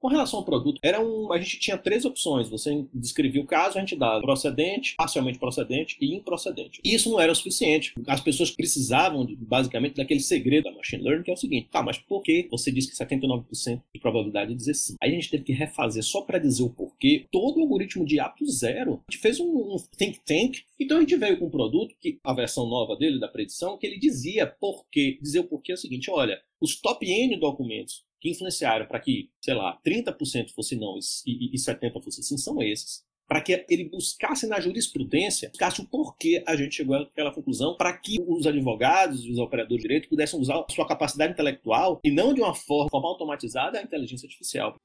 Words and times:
Com 0.00 0.08
relação 0.08 0.38
ao 0.38 0.44
produto, 0.44 0.78
era 0.82 1.00
um, 1.04 1.32
a 1.32 1.40
gente 1.40 1.58
tinha 1.58 1.76
três 1.76 2.04
opções. 2.04 2.48
Você 2.48 2.86
descrevia 2.94 3.42
o 3.42 3.46
caso, 3.46 3.78
a 3.78 3.80
gente 3.80 3.96
dava 3.96 4.20
procedente, 4.20 4.94
parcialmente 4.96 5.38
procedente 5.40 5.96
e 6.00 6.14
improcedente. 6.14 6.80
E 6.84 6.94
isso 6.94 7.10
não 7.10 7.18
era 7.18 7.32
o 7.32 7.34
suficiente. 7.34 7.94
As 8.06 8.20
pessoas 8.20 8.50
precisavam, 8.50 9.26
basicamente, 9.40 9.96
daquele 9.96 10.20
segredo 10.20 10.64
da 10.64 10.72
machine 10.72 11.02
learning, 11.02 11.24
que 11.24 11.30
é 11.30 11.34
o 11.34 11.36
seguinte: 11.36 11.68
tá, 11.70 11.82
mas 11.82 11.98
por 11.98 12.22
que 12.22 12.46
você 12.48 12.70
disse 12.70 12.90
que 12.90 12.96
79% 12.96 13.80
de 13.92 14.00
probabilidade 14.00 14.50
de 14.50 14.56
dizer 14.56 14.74
sim? 14.74 14.94
Aí 15.02 15.10
a 15.10 15.14
gente 15.14 15.30
teve 15.30 15.42
que 15.42 15.52
refazer 15.52 16.04
só 16.04 16.20
para 16.22 16.38
dizer 16.38 16.62
o 16.62 16.70
porquê 16.70 17.26
todo 17.32 17.58
o 17.58 17.62
algoritmo 17.62 18.06
de 18.06 18.20
apto 18.20 18.46
zero. 18.46 19.02
A 19.08 19.12
gente 19.12 19.20
fez 19.20 19.40
um, 19.40 19.74
um 19.74 19.76
think 19.96 20.20
tank, 20.24 20.60
então 20.78 20.98
a 20.98 21.00
gente 21.00 21.16
veio 21.16 21.38
com 21.38 21.46
um 21.46 21.50
produto 21.50 21.96
que 22.00 22.20
a 22.22 22.32
versão 22.32 22.68
nova 22.68 22.94
dele 22.96 23.18
da 23.18 23.26
predição, 23.26 23.76
que 23.76 23.86
ele 23.86 23.98
dizia 23.98 24.46
porquê. 24.46 25.18
Dizer 25.20 25.40
o 25.40 25.44
porquê 25.44 25.72
é 25.72 25.74
o 25.74 25.78
seguinte: 25.78 26.08
olha, 26.08 26.40
os 26.60 26.80
top 26.80 27.04
N 27.04 27.36
documentos 27.36 28.06
que 28.20 28.30
influenciaram 28.30 28.86
para 28.86 29.00
que, 29.00 29.30
sei 29.40 29.54
lá, 29.54 29.78
30% 29.86 30.50
fosse 30.54 30.76
não 30.76 30.98
e, 31.26 31.50
e, 31.50 31.54
e 31.54 31.56
70% 31.56 32.02
fosse 32.02 32.22
sim, 32.22 32.36
são 32.36 32.62
esses. 32.62 33.06
Para 33.26 33.42
que 33.42 33.64
ele 33.68 33.90
buscasse 33.90 34.46
na 34.46 34.58
jurisprudência, 34.58 35.50
buscasse 35.50 35.82
o 35.82 35.86
porquê 35.86 36.42
a 36.46 36.56
gente 36.56 36.74
chegou 36.74 36.96
àquela 36.96 37.32
conclusão, 37.32 37.76
para 37.76 37.92
que 37.96 38.18
os 38.26 38.46
advogados 38.46 39.22
e 39.24 39.30
os 39.30 39.38
operadores 39.38 39.82
de 39.82 39.88
direito 39.88 40.08
pudessem 40.08 40.40
usar 40.40 40.64
sua 40.70 40.88
capacidade 40.88 41.34
intelectual 41.34 42.00
e 42.02 42.10
não 42.10 42.32
de 42.32 42.40
uma 42.40 42.54
forma, 42.54 42.88
forma 42.90 43.08
automatizada 43.08 43.78
a 43.78 43.82
inteligência 43.82 44.26
artificial. 44.26 44.76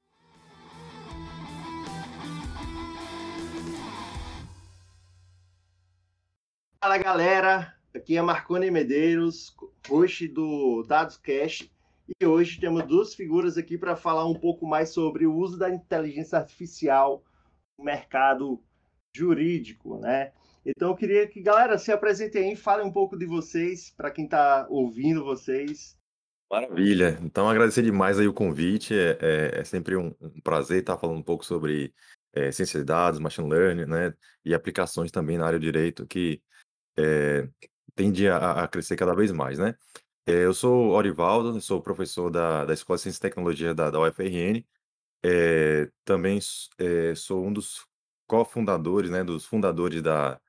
Fala 6.78 6.98
galera, 6.98 7.74
aqui 7.94 8.14
é 8.14 8.20
Marconi 8.20 8.70
Medeiros, 8.70 9.56
host 9.88 10.28
do 10.28 10.82
Dados 10.86 11.16
Cash 11.16 11.66
e 12.08 12.26
hoje 12.26 12.60
temos 12.60 12.86
duas 12.86 13.14
figuras 13.14 13.56
aqui 13.56 13.78
para 13.78 13.96
falar 13.96 14.26
um 14.26 14.34
pouco 14.34 14.66
mais 14.66 14.90
sobre 14.90 15.26
o 15.26 15.34
uso 15.34 15.58
da 15.58 15.70
inteligência 15.70 16.38
artificial 16.38 17.24
no 17.78 17.84
mercado 17.84 18.62
jurídico, 19.14 19.98
né? 19.98 20.32
Então 20.66 20.90
eu 20.90 20.96
queria 20.96 21.26
que, 21.26 21.42
galera, 21.42 21.78
se 21.78 21.92
apresentem 21.92 22.50
aí, 22.50 22.56
falem 22.56 22.86
um 22.86 22.92
pouco 22.92 23.16
de 23.16 23.26
vocês, 23.26 23.90
para 23.90 24.10
quem 24.10 24.24
está 24.24 24.66
ouvindo 24.68 25.24
vocês. 25.24 25.96
Maravilha. 26.50 27.18
Então 27.22 27.48
agradecer 27.48 27.82
demais 27.82 28.18
aí 28.18 28.26
o 28.26 28.32
convite. 28.32 28.94
É, 28.94 29.18
é, 29.20 29.60
é 29.60 29.64
sempre 29.64 29.96
um, 29.96 30.14
um, 30.20 30.40
prazer 30.42 30.80
estar 30.80 30.96
falando 30.98 31.18
um 31.18 31.22
pouco 31.22 31.44
sobre 31.44 31.92
é, 32.32 32.50
ciência 32.50 32.80
de 32.80 32.86
dados, 32.86 33.20
machine 33.20 33.48
learning, 33.48 33.86
né? 33.86 34.14
E 34.44 34.54
aplicações 34.54 35.10
também 35.10 35.38
na 35.38 35.46
área 35.46 35.58
de 35.58 35.66
direito 35.66 36.06
que 36.06 36.42
é, 36.96 37.48
tende 37.94 38.28
a, 38.28 38.64
a 38.64 38.68
crescer 38.68 38.96
cada 38.96 39.14
vez 39.14 39.30
mais, 39.32 39.58
né? 39.58 39.74
É, 40.26 40.44
eu 40.44 40.54
sou 40.54 40.90
Orivaldo, 40.92 41.60
sou 41.60 41.82
professor 41.82 42.30
da, 42.30 42.64
da 42.64 42.72
Escola 42.72 42.96
de 42.96 43.02
Ciência 43.02 43.18
e 43.18 43.20
Tecnologia 43.20 43.74
da, 43.74 43.90
da 43.90 44.00
UFRN. 44.00 44.64
É, 45.22 45.90
também 46.04 46.38
é, 46.78 47.14
sou 47.14 47.44
um 47.46 47.52
dos 47.52 47.86
cofundadores, 48.26 49.10
né, 49.10 49.22
dos 49.22 49.44
fundadores 49.44 50.02
da, 50.02 50.40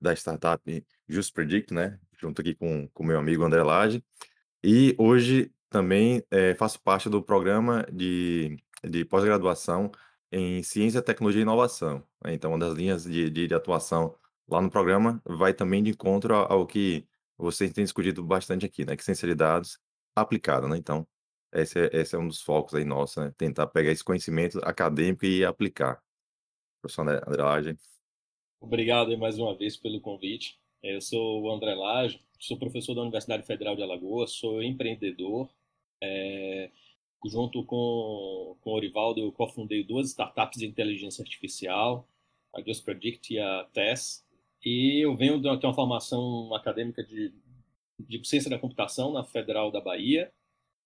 da 0.00 0.12
startup 0.14 0.84
Just 1.08 1.32
Predict, 1.32 1.72
né, 1.72 2.00
junto 2.20 2.40
aqui 2.40 2.54
com 2.54 2.88
o 2.94 3.04
meu 3.04 3.18
amigo 3.18 3.44
André 3.44 3.62
Lage. 3.62 4.04
E 4.64 4.96
hoje 4.98 5.52
também 5.70 6.24
é, 6.30 6.54
faço 6.56 6.80
parte 6.82 7.08
do 7.08 7.22
programa 7.22 7.86
de, 7.92 8.56
de 8.84 9.04
pós-graduação 9.04 9.92
em 10.32 10.62
Ciência, 10.62 11.02
Tecnologia 11.02 11.40
e 11.40 11.42
Inovação. 11.42 12.04
Né. 12.24 12.34
Então, 12.34 12.50
uma 12.50 12.58
das 12.58 12.74
linhas 12.74 13.04
de, 13.04 13.30
de, 13.30 13.46
de 13.46 13.54
atuação 13.54 14.14
lá 14.48 14.60
no 14.60 14.70
programa 14.70 15.22
vai 15.24 15.54
também 15.54 15.82
de 15.82 15.90
encontro 15.90 16.34
ao, 16.34 16.52
ao 16.52 16.66
que 16.66 17.06
vocês 17.40 17.72
têm 17.72 17.84
discutido 17.84 18.22
bastante 18.22 18.66
aqui, 18.66 18.84
né? 18.84 18.96
Que 18.96 19.04
ciência 19.04 19.26
de 19.26 19.34
dados 19.34 19.78
aplicada, 20.14 20.68
né? 20.68 20.76
Então, 20.76 21.06
esse 21.52 21.78
é, 21.78 21.90
esse 21.92 22.14
é 22.14 22.18
um 22.18 22.28
dos 22.28 22.42
focos 22.42 22.74
aí 22.74 22.84
nossos, 22.84 23.16
né? 23.16 23.32
Tentar 23.36 23.66
pegar 23.68 23.90
esse 23.90 24.04
conhecimento 24.04 24.58
acadêmico 24.62 25.24
e 25.24 25.44
aplicar. 25.44 26.02
Professor 26.80 27.02
André, 27.02 27.42
Lage. 27.42 27.76
Obrigado 28.60 29.16
mais 29.18 29.38
uma 29.38 29.56
vez 29.56 29.76
pelo 29.76 30.00
convite. 30.00 30.58
Eu 30.82 31.00
sou 31.00 31.42
o 31.42 31.50
André 31.52 31.74
Lage, 31.74 32.22
sou 32.38 32.58
professor 32.58 32.94
da 32.94 33.02
Universidade 33.02 33.46
Federal 33.46 33.76
de 33.76 33.82
Alagoas, 33.82 34.32
sou 34.32 34.62
empreendedor. 34.62 35.50
É, 36.02 36.70
junto 37.26 37.64
com, 37.64 38.56
com 38.60 38.70
o 38.70 38.74
Orivaldo, 38.74 39.20
eu 39.20 39.32
cofundei 39.32 39.84
duas 39.84 40.08
startups 40.08 40.58
de 40.58 40.66
inteligência 40.66 41.22
artificial, 41.22 42.08
a 42.54 42.62
Just 42.62 42.84
Predict 42.84 43.34
e 43.34 43.38
a 43.38 43.64
TESS. 43.72 44.24
E 44.64 45.00
eu 45.04 45.14
venho 45.16 45.40
de 45.40 45.48
uma 45.48 45.74
formação 45.74 46.54
acadêmica 46.54 47.02
de, 47.02 47.32
de 47.98 48.28
ciência 48.28 48.50
da 48.50 48.58
computação 48.58 49.12
na 49.12 49.24
Federal 49.24 49.70
da 49.70 49.80
Bahia 49.80 50.30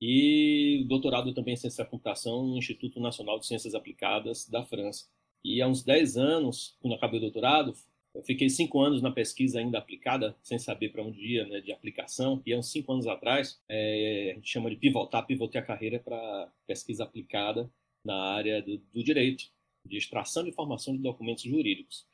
e 0.01 0.85
doutorado 0.89 1.33
também 1.35 1.55
em 1.55 1.57
ciência 1.57 1.83
da 1.83 1.91
computação 1.91 2.47
no 2.47 2.57
Instituto 2.57 3.01
Nacional 3.01 3.39
de 3.39 3.47
Ciências 3.47 3.75
Aplicadas 3.75 4.49
da 4.49 4.63
França. 4.65 5.07
E 5.45 5.61
há 5.61 5.67
uns 5.67 5.83
10 5.83 6.17
anos, 6.17 6.77
quando 6.81 6.95
acabei 6.95 7.19
o 7.19 7.23
doutorado, 7.23 7.75
eu 8.15 8.23
fiquei 8.23 8.49
cinco 8.49 8.81
anos 8.81 9.03
na 9.03 9.11
pesquisa 9.11 9.59
ainda 9.59 9.79
aplicada, 9.79 10.37
sem 10.41 10.59
saber 10.59 10.91
para 10.91 11.03
onde 11.03 11.21
ia, 11.21 11.45
né, 11.47 11.61
de 11.61 11.73
aplicação. 11.73 12.41
E 12.47 12.53
há 12.53 12.59
uns 12.59 12.71
cinco 12.71 12.93
anos 12.93 13.09
atrás, 13.09 13.61
é, 13.69 14.31
a 14.33 14.35
gente 14.37 14.49
chama 14.49 14.71
de 14.71 14.77
pivotar, 14.77 15.27
pivotei 15.27 15.61
a 15.61 15.65
carreira 15.65 15.99
para 15.99 16.49
pesquisa 16.65 17.03
aplicada 17.03 17.69
na 18.05 18.15
área 18.15 18.63
do, 18.63 18.79
do 18.93 19.03
direito, 19.03 19.47
de 19.85 19.97
extração 19.97 20.45
de 20.45 20.51
informação 20.51 20.95
de 20.95 21.03
documentos 21.03 21.43
jurídicos 21.43 22.07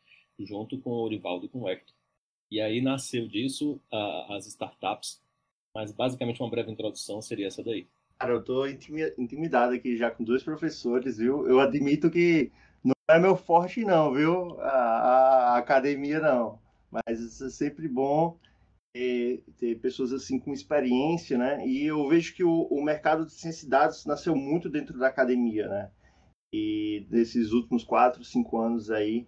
junto 0.45 0.79
com 0.79 0.91
o 0.91 1.03
Orivaldo 1.03 1.47
e 1.47 1.49
com 1.49 1.61
o 1.61 1.69
Hector. 1.69 1.95
E 2.51 2.61
aí 2.61 2.81
nasceu 2.81 3.29
disso 3.29 3.81
as 4.29 4.47
startups, 4.47 5.23
mas 5.75 5.93
basicamente 5.93 6.43
uma 6.43 6.51
breve 6.51 6.71
introdução 6.71 7.23
seria 7.23 7.47
essa 7.47 7.63
daí. 7.63 7.87
Cara, 8.19 8.33
eu 8.35 8.45
tô 8.45 8.67
intimidado 8.67 9.73
aqui 9.73 9.97
já 9.97 10.11
com 10.11 10.25
dois 10.25 10.43
professores, 10.43 11.19
viu? 11.19 11.47
Eu 11.49 11.61
admito 11.61 12.11
que 12.11 12.53
não 12.85 12.95
é 13.09 13.19
meu 13.19 13.37
forte 13.37 13.85
não, 13.85 14.13
viu? 14.13 14.61
A, 14.61 15.55
a 15.55 15.59
academia 15.59 16.21
não, 16.21 16.61
mas 16.91 17.41
é 17.41 17.49
sempre 17.51 17.89
bom 17.89 18.39
ter, 18.93 19.45
ter, 19.57 19.79
pessoas 19.81 20.13
assim 20.13 20.39
com 20.39 20.53
experiência, 20.53 21.39
né? 21.39 21.67
E 21.67 21.85
eu 21.87 22.09
vejo 22.09 22.35
que 22.35 22.45
o, 22.45 22.63
o 22.65 22.83
mercado 22.83 23.25
de 23.25 23.33
ciência 23.33 23.67
e 23.67 23.69
dados 23.69 24.05
nasceu 24.05 24.35
muito 24.35 24.69
dentro 24.69 24.99
da 24.99 25.07
academia, 25.07 25.69
né? 25.69 25.91
E 26.53 27.07
nesses 27.11 27.53
últimos 27.53 27.85
quatro, 27.85 28.25
cinco 28.25 28.59
anos 28.59 28.91
aí, 28.91 29.27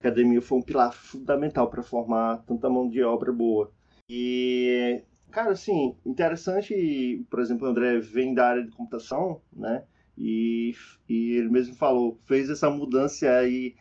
academia 0.00 0.40
foi 0.40 0.58
um 0.58 0.62
pilar 0.62 0.92
fundamental 0.92 1.68
para 1.68 1.82
formar 1.82 2.38
tanta 2.46 2.70
mão 2.70 2.88
de 2.88 3.02
obra 3.02 3.32
boa. 3.32 3.72
E, 4.08 5.02
cara, 5.30 5.52
assim, 5.52 5.96
interessante, 6.06 7.26
por 7.28 7.40
exemplo, 7.40 7.66
o 7.66 7.70
André 7.70 7.98
vem 7.98 8.32
da 8.32 8.48
área 8.48 8.64
de 8.64 8.70
computação, 8.70 9.42
né? 9.52 9.84
E, 10.16 10.74
e 11.08 11.32
ele 11.32 11.48
mesmo 11.48 11.74
falou, 11.74 12.18
fez 12.24 12.48
essa 12.48 12.70
mudança 12.70 13.30
aí, 13.30 13.74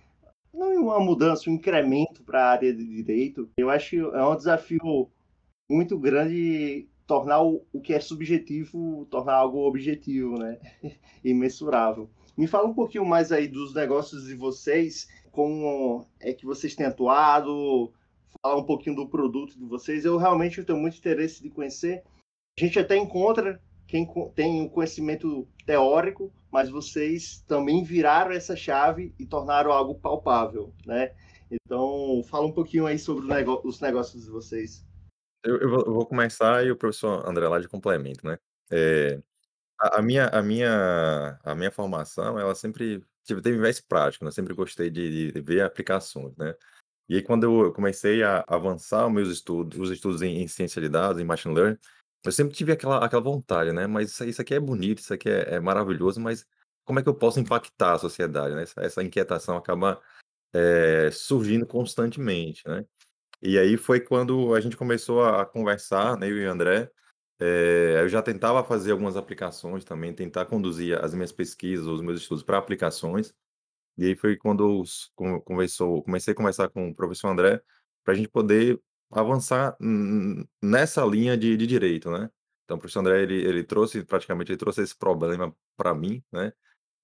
não 0.53 0.83
uma 0.83 1.00
mudança, 1.00 1.50
um 1.50 1.53
incremento 1.53 2.23
para 2.23 2.44
a 2.44 2.51
área 2.51 2.73
de 2.73 2.85
direito. 2.85 3.49
Eu 3.57 3.69
acho 3.69 3.89
que 3.91 3.97
é 3.97 4.23
um 4.23 4.35
desafio 4.35 5.09
muito 5.69 5.97
grande 5.97 6.88
tornar 7.05 7.41
o, 7.41 7.66
o 7.72 7.79
que 7.79 7.94
é 7.94 7.99
subjetivo, 7.99 9.07
tornar 9.09 9.35
algo 9.35 9.66
objetivo, 9.66 10.38
né? 10.38 10.59
e 11.23 11.34
mensurável. 11.34 12.09
Me 12.38 12.45
fala 12.45 12.67
um 12.67 12.73
pouquinho 12.73 13.05
mais 13.05 13.31
aí 13.31 13.47
dos 13.47 13.73
negócios 13.73 14.28
de 14.28 14.35
vocês 14.35 15.07
como 15.38 16.03
é 16.20 16.34
que 16.34 16.48
vocês 16.48 16.74
têm 16.74 16.88
atuado, 16.88 17.94
falar 18.42 18.58
um 18.58 18.66
pouquinho 18.66 18.96
do 18.96 19.08
produto 19.08 19.56
de 19.56 19.66
vocês. 19.66 20.03
Eu 20.03 20.18
realmente 20.18 20.64
tenho 20.64 20.80
muito 20.80 20.98
interesse 20.98 21.44
de 21.44 21.52
conhecer. 21.52 22.03
A 22.58 22.64
gente 22.64 22.80
até 22.80 22.98
encontra 22.98 23.62
quem 23.86 24.12
tem 24.34 24.66
o 24.66 24.70
conhecimento 24.72 25.47
teórico, 25.64 26.34
mas 26.52 26.72
vocês 26.72 27.46
também 27.47 27.84
viraram 27.84 28.31
essa 28.31 28.56
chave 28.56 29.14
e 29.20 29.28
tornaram 29.28 29.72
algo 29.72 29.94
palpável, 29.94 30.74
né? 30.88 31.14
Então, 31.52 32.24
fala 32.24 32.47
um 32.47 32.52
pouquinho 32.52 32.88
aí 32.88 32.97
sobre 32.97 33.24
os 33.64 33.80
negócios 33.80 34.24
de 34.24 34.31
vocês. 34.31 34.84
Eu, 35.46 35.58
eu, 35.58 35.70
vou, 35.70 36.06
começar 36.08 36.66
e 36.66 36.72
o 36.72 36.76
professor 36.76 37.24
André 37.30 37.47
lá 37.47 37.59
de 37.59 37.68
complemento, 37.68 38.26
né? 38.26 38.40
É, 38.72 39.22
a, 39.80 40.00
a, 40.00 40.02
minha, 40.02 40.30
a, 40.30 40.42
minha, 40.42 41.40
a 41.44 41.53
minha 41.53 41.70
formação, 41.70 42.40
ela 42.40 42.56
sempre 42.56 43.06
Tipo, 43.28 43.42
teve 43.42 43.59
viés 43.59 43.82
prático, 43.82 44.26
né, 44.26 44.32
sempre 44.32 44.53
gostei 44.56 44.90
de 44.91 45.32
de 45.34 45.41
ver 45.41 45.62
aplicações, 45.64 46.35
né. 46.38 46.56
E 47.09 47.16
aí 47.18 47.22
quando 47.24 47.46
eu 47.66 47.74
comecei 47.74 48.24
a 48.24 48.44
avançar 48.47 49.09
meus 49.09 49.29
estudos 49.29 49.79
os 49.79 49.91
estudos 49.91 50.22
em 50.24 50.41
em 50.44 50.47
ciência 50.47 50.82
de 50.82 50.90
dados, 50.90 51.22
em 51.22 51.26
machine 51.26 51.56
learning, 51.56 51.78
eu 52.26 52.32
sempre 52.32 52.56
tive 52.56 52.72
aquela 52.74 53.03
aquela 53.06 53.22
vontade, 53.24 53.72
né, 53.74 53.88
mas 53.88 54.12
isso 54.12 54.26
isso 54.26 54.41
aqui 54.41 54.53
é 54.56 54.59
bonito, 54.59 55.00
isso 55.00 55.14
aqui 55.14 55.29
é 55.29 55.56
é 55.56 55.59
maravilhoso, 55.59 56.20
mas 56.22 56.46
como 56.85 57.00
é 57.00 57.03
que 57.03 57.09
eu 57.09 57.16
posso 57.16 57.40
impactar 57.40 57.94
a 57.96 58.00
sociedade, 58.00 58.56
né, 58.56 58.64
essa 58.64 58.82
essa 58.82 59.03
inquietação 59.03 59.58
acaba, 59.58 60.02
eh, 60.53 61.12
surgindo 61.12 61.66
constantemente, 61.68 62.64
né. 62.68 62.85
E 63.41 63.58
aí 63.59 63.78
foi 63.78 64.00
quando 64.02 64.53
a 64.56 64.62
gente 64.62 64.78
começou 64.78 65.23
a 65.26 65.46
conversar, 65.46 66.18
né, 66.18 66.30
eu 66.30 66.38
e 66.38 66.47
o 66.47 66.52
André, 66.52 66.90
é, 67.39 68.01
eu 68.01 68.09
já 68.09 68.22
tentava 68.22 68.63
fazer 68.63 68.91
algumas 68.91 69.17
aplicações 69.17 69.85
também, 69.85 70.13
tentar 70.13 70.45
conduzir 70.45 71.03
as 71.03 71.13
minhas 71.13 71.31
pesquisas, 71.31 71.85
os 71.87 72.01
meus 72.01 72.22
estudos 72.22 72.43
para 72.43 72.57
aplicações. 72.57 73.34
E 73.97 74.05
aí 74.05 74.16
foi 74.16 74.37
quando 74.37 74.84
conversou, 75.45 76.03
comecei 76.03 76.34
a 76.34 76.35
conversar 76.35 76.69
com 76.69 76.89
o 76.89 76.95
professor 76.95 77.29
André 77.29 77.61
para 78.03 78.13
a 78.13 78.17
gente 78.17 78.29
poder 78.29 78.81
avançar 79.11 79.78
nessa 80.61 81.05
linha 81.05 81.37
de, 81.37 81.57
de 81.57 81.67
direito, 81.67 82.11
né? 82.11 82.29
Então, 82.66 82.78
o 82.78 82.79
professor 82.79 82.99
André, 82.99 83.23
ele, 83.23 83.35
ele 83.35 83.63
trouxe, 83.63 84.03
praticamente, 84.03 84.51
ele 84.51 84.57
trouxe 84.59 84.81
esse 84.81 84.95
problema 84.95 85.55
para 85.78 85.93
mim, 85.95 86.23
né? 86.31 86.51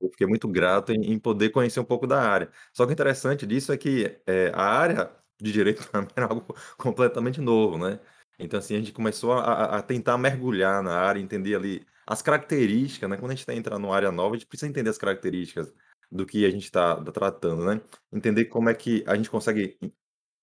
eu 0.03 0.09
fiquei 0.11 0.27
muito 0.27 0.47
grato 0.47 0.91
em, 0.91 1.13
em, 1.13 1.19
poder 1.19 1.49
conhecer 1.49 1.79
um 1.79 1.85
pouco 1.85 2.05
da 2.07 2.21
área. 2.21 2.51
Só 2.73 2.85
que 2.85 2.91
o 2.91 2.93
interessante 2.93 3.47
disso 3.47 3.71
é 3.71 3.77
que 3.77 4.19
é, 4.27 4.51
a 4.53 4.63
área 4.63 5.11
de 5.41 5.51
direito 5.51 5.87
também 5.91 6.09
era 6.15 6.27
algo 6.27 6.45
completamente 6.77 7.39
novo, 7.41 7.77
né? 7.77 7.99
Então, 8.39 8.59
assim, 8.59 8.75
a 8.75 8.79
gente 8.79 8.91
começou 8.91 9.33
a, 9.33 9.77
a 9.77 9.81
tentar 9.81 10.17
mergulhar 10.17 10.81
na 10.81 10.95
área, 10.95 11.19
entender 11.19 11.55
ali 11.55 11.85
as 12.05 12.21
características, 12.21 13.09
né? 13.09 13.17
Quando 13.17 13.31
a 13.31 13.33
gente 13.33 13.41
está 13.41 13.53
entrando 13.53 13.81
numa 13.81 13.95
área 13.95 14.11
nova, 14.11 14.35
a 14.35 14.37
gente 14.37 14.47
precisa 14.47 14.69
entender 14.69 14.89
as 14.89 14.97
características 14.97 15.73
do 16.11 16.25
que 16.25 16.45
a 16.45 16.49
gente 16.49 16.65
está 16.65 16.95
tá 16.95 17.11
tratando, 17.11 17.65
né? 17.65 17.81
Entender 18.11 18.45
como 18.45 18.69
é 18.69 18.73
que 18.73 19.03
a 19.07 19.15
gente 19.15 19.29
consegue 19.29 19.77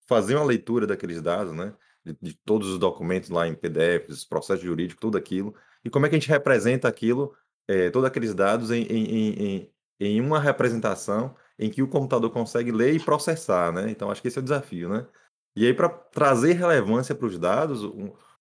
fazer 0.07 0.35
uma 0.37 0.45
leitura 0.45 0.87
daqueles 0.87 1.21
dados, 1.23 1.53
né? 1.53 1.75
De, 2.05 2.17
de 2.21 2.35
todos 2.45 2.69
os 2.69 2.79
documentos 2.79 3.29
lá 3.31 3.47
em 3.47 3.55
PDFs, 3.55 4.25
processo 4.25 4.63
jurídico, 4.63 5.01
tudo 5.01 5.19
aquilo, 5.19 5.55
e 5.85 5.91
como 5.91 6.07
é 6.07 6.09
que 6.09 6.17
a 6.17 6.19
gente 6.19 6.29
representa 6.29 6.89
aquilo, 6.89 7.35
é, 7.69 7.91
todos 7.91 8.09
aqueles 8.09 8.35
dados 8.35 8.71
em, 8.71 8.83
em, 8.85 9.29
em, 9.29 9.73
em 10.01 10.21
uma 10.21 10.41
representação 10.41 11.37
em 11.59 11.71
que 11.71 11.83
o 11.83 11.89
computador 11.89 12.31
consegue 12.31 12.73
ler 12.73 12.95
e 12.95 13.01
processar, 13.01 13.71
né? 13.73 13.91
Então, 13.91 14.11
acho 14.11 14.23
que 14.23 14.29
esse 14.29 14.39
é 14.39 14.41
o 14.41 14.45
desafio, 14.45 14.89
né? 14.89 15.07
E 15.57 15.67
aí, 15.67 15.75
para 15.75 15.89
trazer 15.89 16.53
relevância 16.53 17.15
para 17.15 17.27
os 17.27 17.39
dados, 17.39 17.83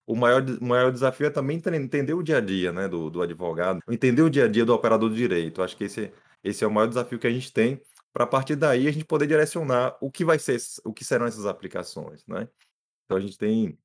o, 0.06 0.16
maior, 0.16 0.44
o 0.44 0.66
maior 0.66 0.92
desafio 0.92 1.28
é 1.28 1.30
também 1.30 1.58
entender 1.58 2.14
o 2.14 2.24
dia 2.24 2.38
a 2.38 2.42
dia 2.42 2.72
né, 2.72 2.88
do, 2.88 3.10
do 3.10 3.22
advogado, 3.22 3.80
entender 3.90 4.22
o 4.22 4.30
dia 4.30 4.46
a 4.46 4.48
dia 4.48 4.66
do 4.66 4.74
operador 4.74 5.10
do 5.10 5.16
direito. 5.16 5.62
Acho 5.62 5.76
que 5.78 5.86
esse, 5.86 6.12
esse 6.44 6.64
é 6.64 6.68
o 6.68 6.72
maior 6.72 6.88
desafio 6.88 7.20
que 7.20 7.28
a 7.28 7.32
gente 7.32 7.52
tem, 7.52 7.82
para 8.14 8.24
a 8.24 8.28
partir 8.28 8.56
daí 8.56 8.88
a 8.88 8.92
gente 8.92 9.06
poder 9.06 9.28
direcionar 9.28 9.98
o 10.02 10.12
que 10.12 10.26
vai 10.26 10.40
ser, 10.40 10.58
o 10.84 10.94
que 10.94 11.06
serão 11.06 11.26
essas 11.26 11.46
aplicações. 11.46 12.26
Né? 12.28 12.48
Então, 13.06 13.18
a 13.18 13.22
gente 13.22 13.38
tem 13.38 13.78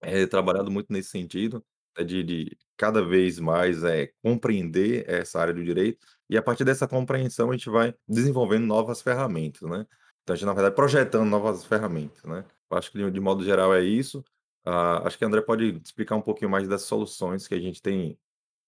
é, 0.00 0.26
trabalhado 0.26 0.70
muito 0.70 0.92
nesse 0.92 1.10
sentido, 1.10 1.64
é 1.96 2.04
de, 2.04 2.22
de, 2.22 2.58
cada 2.76 3.02
vez 3.04 3.38
mais 3.38 3.84
é, 3.84 4.10
compreender 4.22 5.04
essa 5.08 5.40
área 5.40 5.52
do 5.52 5.62
direito, 5.62 5.98
e 6.28 6.36
a 6.36 6.42
partir 6.42 6.64
dessa 6.64 6.88
compreensão 6.88 7.50
a 7.50 7.52
gente 7.52 7.68
vai 7.68 7.94
desenvolvendo 8.08 8.64
novas 8.64 9.02
ferramentas, 9.02 9.68
né? 9.68 9.86
Então, 10.22 10.34
a 10.34 10.36
gente, 10.36 10.46
na 10.46 10.52
verdade, 10.52 10.74
projetando 10.74 11.28
novas 11.28 11.64
ferramentas, 11.64 12.22
né? 12.24 12.44
Eu 12.70 12.78
acho 12.78 12.92
que, 12.92 13.10
de, 13.10 13.20
modo 13.20 13.44
geral, 13.44 13.74
é 13.74 13.82
isso. 13.82 14.20
Uh, 14.66 15.04
acho 15.04 15.18
que 15.18 15.24
o 15.24 15.28
André 15.28 15.40
pode 15.40 15.80
explicar 15.82 16.16
um 16.16 16.22
pouquinho 16.22 16.50
mais 16.50 16.68
das 16.68 16.82
soluções 16.82 17.48
que 17.48 17.54
a 17.54 17.60
gente 17.60 17.82
tem, 17.82 18.18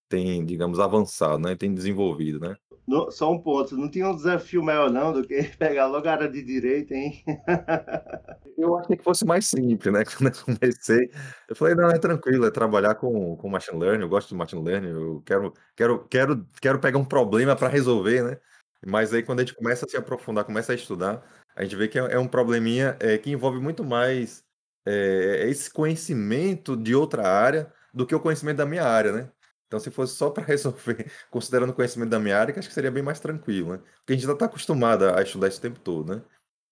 tem 0.09 0.45
digamos, 0.45 0.81
avançado, 0.81 1.39
né? 1.39 1.55
Tem 1.55 1.73
desenvolvido, 1.73 2.41
né? 2.41 2.57
No, 2.87 3.11
só 3.13 3.31
um 3.31 3.39
ponto, 3.39 3.77
não 3.77 3.89
tinha 3.89 4.09
um 4.09 4.17
desafio 4.17 4.63
maior 4.63 4.91
não 4.91 5.13
do 5.13 5.27
que 5.27 5.43
pegar 5.57 5.87
logo 5.87 6.09
a 6.09 6.13
área 6.13 6.29
de 6.29 6.43
direito, 6.43 6.93
hein? 6.93 7.23
eu 8.59 8.77
achei 8.77 8.97
que 8.97 9.05
fosse 9.05 9.25
mais 9.25 9.47
simples, 9.47 9.93
né? 9.93 10.05
Quando 10.19 10.35
eu 10.35 10.45
comecei, 10.45 11.11
eu 11.49 11.55
falei, 11.55 11.75
não, 11.75 11.89
é 11.91 11.99
tranquilo, 11.99 12.45
é 12.45 12.51
trabalhar 12.51 12.97
com, 12.97 13.37
com 13.37 13.49
machine 13.49 13.79
learning, 13.79 14.03
eu 14.03 14.09
gosto 14.09 14.31
de 14.31 14.35
machine 14.35 14.63
learning, 14.63 14.89
eu 14.89 15.23
quero, 15.25 15.55
quero, 15.77 16.07
quero, 16.09 16.47
quero 16.61 16.81
pegar 16.81 16.99
um 16.99 17.05
problema 17.05 17.55
para 17.55 17.69
resolver, 17.69 18.25
né? 18.25 18.37
Mas 18.85 19.15
aí 19.15 19.23
quando 19.23 19.41
a 19.41 19.45
gente 19.45 19.55
começa 19.55 19.87
a 19.87 19.89
se 19.89 19.97
aprofundar, 19.97 20.45
começa 20.45 20.73
a 20.73 20.75
estudar, 20.75 21.23
a 21.57 21.63
gente 21.63 21.77
vê 21.77 21.89
que 21.89 21.99
é, 21.99 22.03
é 22.15 22.19
um 22.19 22.29
probleminha 22.29 22.97
é, 23.01 23.19
que 23.19 23.31
envolve 23.31 23.61
muito 23.61 23.85
mais 23.85 24.45
é, 24.87 25.49
esse 25.49 25.71
conhecimento 25.71 26.77
de 26.77 26.95
outra 26.95 27.27
área 27.29 27.73
do 27.93 28.07
que 28.07 28.15
o 28.15 28.21
conhecimento 28.21 28.57
da 28.59 28.67
minha 28.67 28.85
área, 28.85 29.13
né? 29.13 29.31
Então, 29.67 29.81
se 29.81 29.91
fosse 29.91 30.15
só 30.17 30.31
para 30.31 30.45
resolver, 30.45 31.11
considerando 31.31 31.71
o 31.71 31.75
conhecimento 31.75 32.11
da 32.11 32.19
minha 32.21 32.39
área, 32.39 32.59
acho 32.59 32.69
que 32.69 32.75
seria 32.75 32.91
bem 32.91 33.03
mais 33.03 33.21
tranquilo, 33.21 33.73
né? 33.73 33.79
Porque 33.99 34.13
a 34.13 34.17
gente 34.17 34.27
já 34.27 34.33
está 34.33 34.47
acostumado 34.47 35.05
a 35.09 35.23
estudar 35.23 35.49
esse 35.49 35.61
tempo 35.61 35.81
todo, 35.81 36.15
né? 36.17 36.23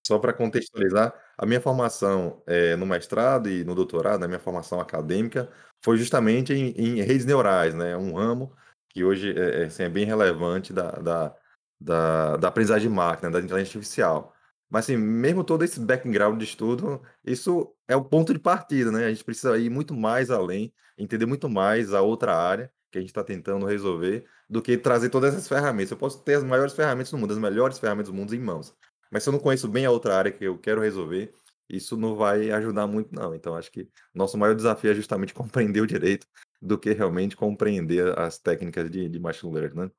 Só 0.06 0.18
para 0.18 0.32
contextualizar, 0.32 1.14
a 1.38 1.46
minha 1.46 1.60
formação 1.60 2.42
é, 2.46 2.74
no 2.76 2.86
mestrado 2.86 3.48
e 3.48 3.64
no 3.64 3.74
doutorado, 3.74 4.24
a 4.24 4.28
minha 4.28 4.40
formação 4.40 4.80
acadêmica, 4.80 5.50
foi 5.82 5.96
justamente 5.98 6.52
em, 6.52 6.70
em 6.76 7.02
redes 7.02 7.24
neurais, 7.26 7.74
né? 7.74 7.96
Um 7.96 8.14
ramo 8.14 8.54
que 8.88 9.04
hoje 9.04 9.32
é, 9.38 9.64
assim, 9.66 9.84
é 9.84 9.88
bem 9.88 10.04
relevante 10.04 10.72
da, 10.72 10.90
da, 10.92 11.36
da, 11.80 12.36
da 12.36 12.48
aprendizagem 12.48 12.88
de 12.88 12.94
máquina, 12.94 13.30
da 13.30 13.38
inteligência 13.40 13.78
artificial. 13.78 14.34
Mas, 14.70 14.84
assim, 14.84 14.96
mesmo 14.96 15.42
todo 15.42 15.64
esse 15.64 15.80
background 15.80 16.38
de 16.38 16.44
estudo, 16.44 17.02
isso 17.24 17.74
é 17.88 17.96
o 17.96 18.04
ponto 18.04 18.32
de 18.32 18.38
partida, 18.38 18.92
né? 18.92 19.06
A 19.06 19.10
gente 19.10 19.24
precisa 19.24 19.58
ir 19.58 19.68
muito 19.68 19.94
mais 19.94 20.30
além, 20.30 20.72
entender 20.96 21.26
muito 21.26 21.48
mais 21.48 21.92
a 21.92 22.00
outra 22.00 22.36
área 22.36 22.72
que 22.90 22.98
a 22.98 23.00
gente 23.00 23.10
está 23.10 23.22
tentando 23.24 23.66
resolver, 23.66 24.24
do 24.48 24.60
que 24.60 24.76
trazer 24.76 25.10
todas 25.10 25.34
essas 25.34 25.48
ferramentas. 25.48 25.90
Eu 25.90 25.96
posso 25.96 26.22
ter 26.22 26.34
as 26.34 26.44
maiores 26.44 26.72
ferramentas 26.74 27.10
do 27.10 27.18
mundo, 27.18 27.32
as 27.32 27.38
melhores 27.38 27.78
ferramentas 27.78 28.10
do 28.10 28.16
mundo 28.16 28.34
em 28.34 28.40
mãos. 28.40 28.74
Mas 29.10 29.22
se 29.22 29.28
eu 29.28 29.32
não 29.32 29.40
conheço 29.40 29.68
bem 29.68 29.84
a 29.86 29.90
outra 29.90 30.16
área 30.16 30.32
que 30.32 30.44
eu 30.44 30.58
quero 30.58 30.80
resolver, 30.80 31.32
isso 31.68 31.96
não 31.96 32.16
vai 32.16 32.50
ajudar 32.50 32.86
muito, 32.86 33.14
não. 33.14 33.34
Então, 33.34 33.54
acho 33.54 33.70
que 33.70 33.88
nosso 34.14 34.36
maior 34.36 34.54
desafio 34.54 34.90
é 34.90 34.94
justamente 34.94 35.34
compreender 35.34 35.80
o 35.80 35.86
direito 35.86 36.26
do 36.60 36.78
que 36.78 36.92
realmente 36.92 37.36
compreender 37.36 38.18
as 38.18 38.38
técnicas 38.38 38.90
de, 38.90 39.08
de 39.08 39.18
machine 39.18 39.52
learning, 39.52 39.82
né? 39.82 39.90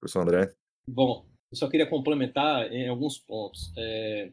Professor 0.00 0.22
André? 0.22 0.54
Bom, 0.88 1.27
eu 1.50 1.56
só 1.56 1.68
queria 1.68 1.88
complementar 1.88 2.72
em 2.72 2.88
alguns 2.88 3.18
pontos. 3.18 3.72
É, 3.76 4.32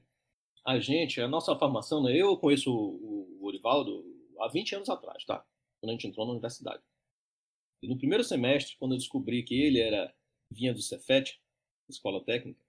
a 0.65 0.79
gente, 0.79 1.21
a 1.21 1.27
nossa 1.27 1.55
formação, 1.55 2.03
né, 2.03 2.15
eu 2.15 2.37
conheço 2.37 2.73
o, 2.73 3.39
o 3.39 3.45
Orivaldo 3.45 4.03
há 4.39 4.47
20 4.47 4.75
anos 4.75 4.89
atrás, 4.89 5.23
tá? 5.25 5.45
Quando 5.79 5.91
a 5.91 5.93
gente 5.93 6.07
entrou 6.07 6.25
na 6.25 6.33
universidade. 6.33 6.81
E 7.81 7.87
no 7.87 7.97
primeiro 7.97 8.23
semestre, 8.23 8.75
quando 8.77 8.93
eu 8.93 8.97
descobri 8.97 9.43
que 9.43 9.55
ele 9.55 9.79
era 9.79 10.13
vinha 10.49 10.73
do 10.73 10.81
Cefet, 10.81 11.39
escola 11.89 12.23
técnica, 12.23 12.59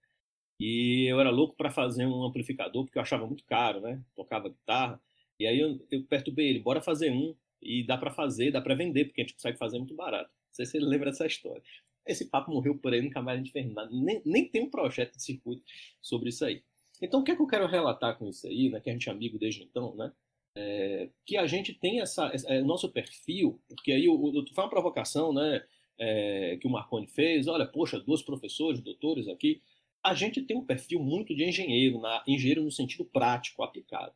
e 0.58 1.06
eu 1.10 1.20
era 1.20 1.30
louco 1.30 1.56
para 1.56 1.70
fazer 1.70 2.06
um 2.06 2.24
amplificador 2.24 2.84
porque 2.84 2.98
eu 2.98 3.02
achava 3.02 3.26
muito 3.26 3.44
caro, 3.44 3.80
né? 3.80 4.02
Tocava 4.14 4.48
guitarra. 4.48 5.00
E 5.38 5.46
aí 5.46 5.58
eu, 5.60 5.78
eu 5.90 6.04
perturbei 6.04 6.48
ele, 6.48 6.60
bora 6.60 6.80
fazer 6.80 7.10
um 7.10 7.36
e 7.60 7.84
dá 7.84 7.98
para 7.98 8.10
fazer, 8.10 8.50
dá 8.50 8.60
para 8.60 8.74
vender 8.74 9.06
porque 9.06 9.20
a 9.20 9.24
gente 9.24 9.34
consegue 9.34 9.58
fazer 9.58 9.78
muito 9.78 9.94
barato. 9.94 10.30
Não 10.30 10.54
sei 10.54 10.66
se 10.66 10.76
ele 10.76 10.86
lembra 10.86 11.10
dessa 11.10 11.26
história. 11.26 11.62
Esse 12.06 12.26
papo 12.26 12.52
morreu 12.52 12.76
por 12.76 12.92
aí, 12.92 13.02
nunca 13.02 13.20
mais 13.20 13.36
a 13.38 13.42
gente 13.42 13.52
fez 13.52 13.70
nada. 13.72 13.90
Nem, 13.92 14.22
nem 14.24 14.48
tem 14.48 14.62
um 14.62 14.70
projeto 14.70 15.16
de 15.16 15.22
circuito 15.22 15.62
sobre 16.00 16.28
isso 16.28 16.44
aí. 16.44 16.62
Então, 17.00 17.20
o 17.20 17.24
que 17.24 17.32
é 17.32 17.36
que 17.36 17.42
eu 17.42 17.46
quero 17.46 17.66
relatar 17.66 18.16
com 18.16 18.28
isso 18.28 18.46
aí, 18.46 18.70
né, 18.70 18.80
que 18.80 18.88
a 18.88 18.92
gente 18.92 19.08
é 19.08 19.12
amigo 19.12 19.38
desde 19.38 19.62
então, 19.62 19.94
né? 19.94 20.12
É, 20.54 21.10
que 21.26 21.36
a 21.36 21.46
gente 21.46 21.74
tem 21.74 22.00
essa, 22.00 22.30
essa 22.32 22.48
é, 22.48 22.62
nosso 22.62 22.90
perfil, 22.90 23.60
porque 23.68 23.92
aí 23.92 24.08
o, 24.08 24.14
o, 24.14 24.54
foi 24.54 24.64
uma 24.64 24.70
provocação, 24.70 25.30
né, 25.30 25.62
é, 25.98 26.56
que 26.58 26.66
o 26.66 26.70
Marconi 26.70 27.06
fez, 27.06 27.46
olha, 27.46 27.66
poxa, 27.66 28.00
dois 28.00 28.22
professores, 28.22 28.80
doutores 28.80 29.28
aqui, 29.28 29.60
a 30.02 30.14
gente 30.14 30.40
tem 30.40 30.56
um 30.56 30.64
perfil 30.64 31.00
muito 31.00 31.34
de 31.34 31.44
engenheiro, 31.44 32.00
na, 32.00 32.22
engenheiro 32.26 32.62
no 32.62 32.70
sentido 32.70 33.04
prático, 33.04 33.62
aplicado. 33.62 34.14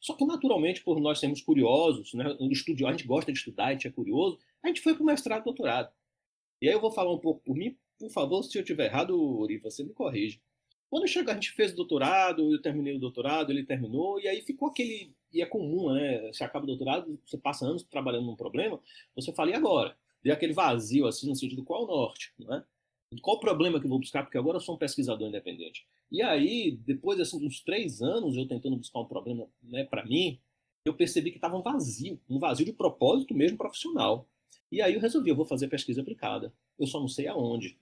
Só 0.00 0.14
que, 0.14 0.24
naturalmente, 0.24 0.82
por 0.82 0.98
nós 0.98 1.20
sermos 1.20 1.42
curiosos, 1.42 2.14
né, 2.14 2.36
estudio, 2.50 2.86
a 2.86 2.90
gente 2.92 3.06
gosta 3.06 3.30
de 3.30 3.38
estudar, 3.38 3.66
a 3.66 3.72
gente 3.72 3.86
é 3.86 3.90
curioso, 3.90 4.38
a 4.62 4.68
gente 4.68 4.80
foi 4.80 4.94
para 4.94 5.02
o 5.02 5.06
mestrado 5.06 5.44
doutorado. 5.44 5.92
E 6.62 6.68
aí 6.68 6.74
eu 6.74 6.80
vou 6.80 6.92
falar 6.92 7.12
um 7.12 7.18
pouco 7.18 7.42
por 7.42 7.56
mim. 7.56 7.76
Por 7.98 8.08
favor, 8.08 8.40
se 8.44 8.56
eu 8.56 8.62
estiver 8.62 8.84
errado, 8.84 9.20
Uri, 9.20 9.58
você 9.58 9.82
me 9.82 9.92
corrige. 9.92 10.40
Quando 10.88 11.08
chega, 11.08 11.32
a 11.32 11.34
gente 11.34 11.50
fez 11.50 11.72
o 11.72 11.76
doutorado, 11.76 12.52
eu 12.52 12.62
terminei 12.62 12.94
o 12.94 13.00
doutorado, 13.00 13.50
ele 13.50 13.64
terminou, 13.64 14.20
e 14.20 14.28
aí 14.28 14.42
ficou 14.42 14.68
aquele. 14.68 15.12
E 15.32 15.42
é 15.42 15.46
comum, 15.46 15.92
né? 15.92 16.30
Você 16.32 16.44
acaba 16.44 16.62
o 16.62 16.66
doutorado, 16.68 17.18
você 17.26 17.36
passa 17.36 17.66
anos 17.66 17.82
trabalhando 17.82 18.26
num 18.26 18.36
problema, 18.36 18.78
você 19.16 19.32
fala, 19.32 19.50
e 19.50 19.54
agora? 19.54 19.96
Deu 20.22 20.32
aquele 20.32 20.52
vazio, 20.52 21.06
assim, 21.06 21.28
no 21.28 21.34
sentido, 21.34 21.64
qual 21.64 21.82
o 21.82 21.86
norte? 21.86 22.32
Né? 22.38 22.62
Qual 23.20 23.38
o 23.38 23.40
problema 23.40 23.80
que 23.80 23.86
eu 23.86 23.90
vou 23.90 23.98
buscar? 23.98 24.22
Porque 24.22 24.38
agora 24.38 24.58
eu 24.58 24.60
sou 24.60 24.76
um 24.76 24.78
pesquisador 24.78 25.26
independente. 25.26 25.84
E 26.12 26.22
aí, 26.22 26.78
depois 26.86 27.18
assim, 27.18 27.44
uns 27.44 27.60
três 27.60 28.00
anos 28.00 28.36
eu 28.36 28.46
tentando 28.46 28.76
buscar 28.76 29.00
um 29.00 29.06
problema 29.06 29.48
né, 29.62 29.82
para 29.82 30.04
mim, 30.04 30.38
eu 30.84 30.94
percebi 30.94 31.30
que 31.32 31.38
estava 31.38 31.56
um 31.56 31.62
vazio, 31.62 32.20
um 32.30 32.38
vazio 32.38 32.64
de 32.64 32.72
propósito 32.72 33.34
mesmo 33.34 33.58
profissional. 33.58 34.28
E 34.70 34.80
aí 34.80 34.94
eu 34.94 35.00
resolvi, 35.00 35.30
eu 35.30 35.36
vou 35.36 35.44
fazer 35.44 35.68
pesquisa 35.68 36.00
aplicada. 36.00 36.52
Eu 36.78 36.86
só 36.86 37.00
não 37.00 37.08
sei 37.08 37.26
aonde. 37.26 37.78